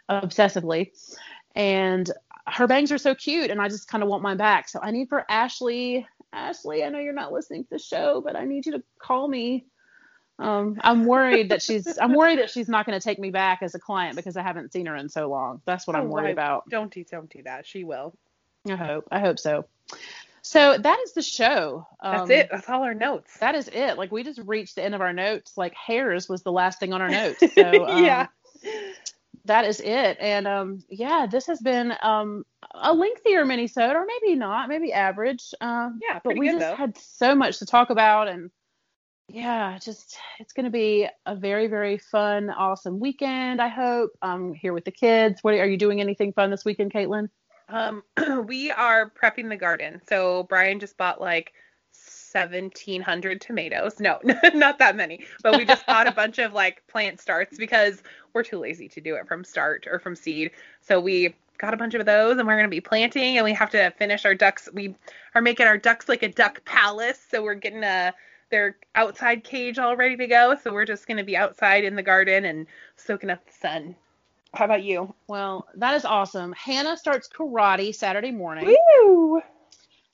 [0.09, 0.91] obsessively,
[1.55, 2.11] and
[2.47, 4.69] her bangs are so cute, and I just kind of want mine back.
[4.69, 6.07] So I need for Ashley.
[6.33, 9.29] Ashley, I know you're not listening to the show, but I need you to call
[9.29, 9.65] me.
[10.41, 13.61] Um, I'm worried that she's I'm worried that she's not going to take me back
[13.63, 15.63] as a client because I haven't seen her in so long.
[15.65, 16.69] That's what I'm Oh, worried I- about.
[16.69, 17.67] Don't do don't do that.
[17.67, 18.15] She will.
[18.69, 19.07] I hope.
[19.13, 19.67] I hope so.
[20.43, 21.87] So that is the show.
[22.03, 22.49] That's Um, it.
[22.51, 23.39] That's all our notes.
[23.39, 23.97] That is it.
[23.97, 25.57] Like we just reached the end of our notes.
[25.57, 27.43] Like hairs was the last thing on our notes.
[27.55, 28.27] So um, yeah.
[29.47, 30.19] that is it.
[30.21, 35.55] And um, yeah, this has been um, a lengthier minisode, or maybe not, maybe average.
[35.61, 36.77] Um, Yeah, but we good just though.
[36.77, 38.51] had so much to talk about, and
[39.29, 43.61] yeah, just it's going to be a very, very fun, awesome weekend.
[43.63, 44.11] I hope.
[44.21, 45.43] I'm here with the kids.
[45.43, 46.01] What are you doing?
[46.03, 47.29] Anything fun this weekend, Caitlin?
[47.69, 48.03] Um,
[48.47, 50.01] we are prepping the garden.
[50.09, 51.53] So Brian just bought like
[52.33, 54.01] 1700 tomatoes.
[54.01, 54.19] No,
[54.55, 58.03] not that many, but we just bought a bunch of like plant starts because
[58.33, 60.51] we're too lazy to do it from start or from seed.
[60.81, 63.55] So we got a bunch of those and we're going to be planting and we
[63.55, 64.69] have to finish our ducks.
[64.73, 64.97] We
[65.35, 67.21] are making our ducks like a duck palace.
[67.31, 68.13] So we're getting a
[68.51, 70.57] their outside cage all ready to go.
[70.63, 73.97] So we're just going to be outside in the garden and soaking up the sun.
[74.55, 75.15] How about you?
[75.29, 76.53] Well, that is awesome.
[76.53, 78.75] Hannah starts karate Saturday morning.
[79.03, 79.43] Woo!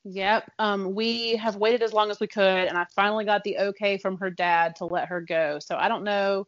[0.05, 0.51] Yep.
[0.59, 3.99] Um, we have waited as long as we could, and I finally got the okay
[3.99, 5.59] from her dad to let her go.
[5.61, 6.47] So I don't know.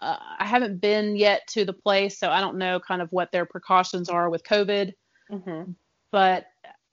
[0.00, 3.30] Uh, I haven't been yet to the place, so I don't know kind of what
[3.30, 4.92] their precautions are with COVID.
[5.30, 5.72] Mm-hmm.
[6.10, 6.46] But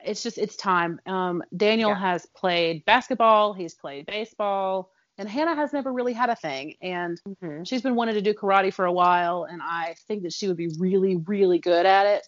[0.06, 1.00] it's just it's time.
[1.08, 2.00] Um, Daniel Yeah.
[2.00, 3.54] has played basketball.
[3.54, 6.76] He's played baseball, and Hannah has never really had a thing.
[6.82, 7.64] And Mm-hmm.
[7.64, 10.58] she's been wanting to do karate for a while, and I think that she would
[10.58, 12.28] be really, really good at it.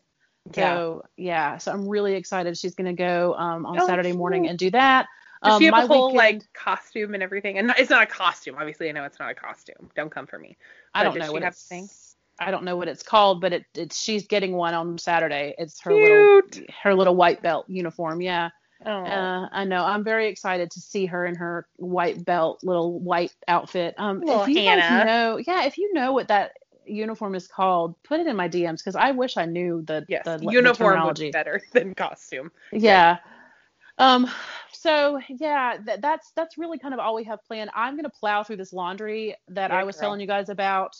[0.55, 0.75] Yeah.
[0.75, 2.57] So yeah, so I'm really excited.
[2.57, 4.49] She's gonna go um, on Oh, Saturday morning cute.
[4.51, 5.07] and do that.
[5.43, 7.57] Does Um, she have a whole weekend- like costume and everything?
[7.57, 8.89] And it's not a costume, obviously.
[8.89, 9.89] I know it's not a costume.
[9.95, 10.57] Don't come for me.
[10.93, 11.67] I don't know what have it's.
[11.67, 11.89] thing?
[12.39, 15.53] I don't know what it's called, but it, it's she's getting one on Saturday.
[15.59, 16.41] It's her little
[16.83, 18.19] her little white belt uniform.
[18.21, 18.49] Yeah,
[18.85, 19.03] Oh.
[19.03, 19.83] uh, I know.
[19.83, 23.95] I'm very excited to see her in her white belt, little white outfit.
[23.97, 26.53] Um, Little if you guys know, yeah, if you know what that
[26.85, 30.25] uniform is called, put it in my DMs because I wish I knew the yes,
[30.25, 32.51] the, uniform would be better than costume.
[32.71, 33.17] Yeah.
[33.97, 34.29] Um.
[34.73, 37.69] So yeah, th- that's that's really kind of all we have planned.
[37.75, 40.01] I'm gonna plow through this laundry that Yeah, I was girl.
[40.01, 40.95] telling you guys about.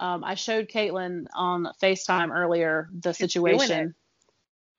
[0.00, 3.96] Um, I showed Caitlin on FaceTime earlier the She's situation,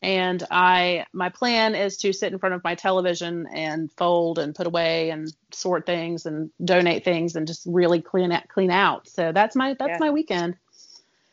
[0.01, 4.55] and I my plan is to sit in front of my television and fold and
[4.55, 9.07] put away and sort things and donate things and just really clean out, clean out.
[9.07, 9.97] So that's my that's Yeah.
[9.99, 10.55] my weekend.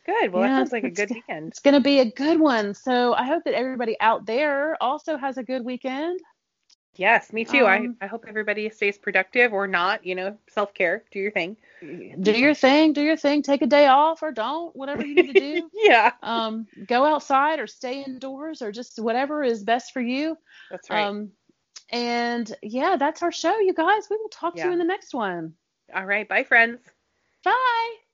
[0.04, 0.32] Good.
[0.32, 1.48] Well, Yeah, that sounds like a good weekend.
[1.48, 2.74] It's gonna be a good one.
[2.74, 6.20] So I hope that everybody out there also has a good weekend.
[6.96, 7.66] Yes, me too.
[7.66, 10.04] Um, I, I hope everybody stays productive or not.
[10.04, 11.04] You know, self care.
[11.10, 11.56] Do your thing.
[12.20, 15.34] do your thing, do your thing, take a day off or don't, whatever you need
[15.34, 15.70] to do.
[15.84, 20.36] Yeah, um, go outside or stay indoors or just whatever is best for you.
[20.70, 21.06] that's right.
[21.06, 21.30] Um,
[21.90, 24.08] and yeah, that's our show, you guys.
[24.10, 25.54] We will talk to you in the next one.
[25.94, 26.28] All right.
[26.28, 26.80] Bye, friends.
[27.44, 28.05] Bye.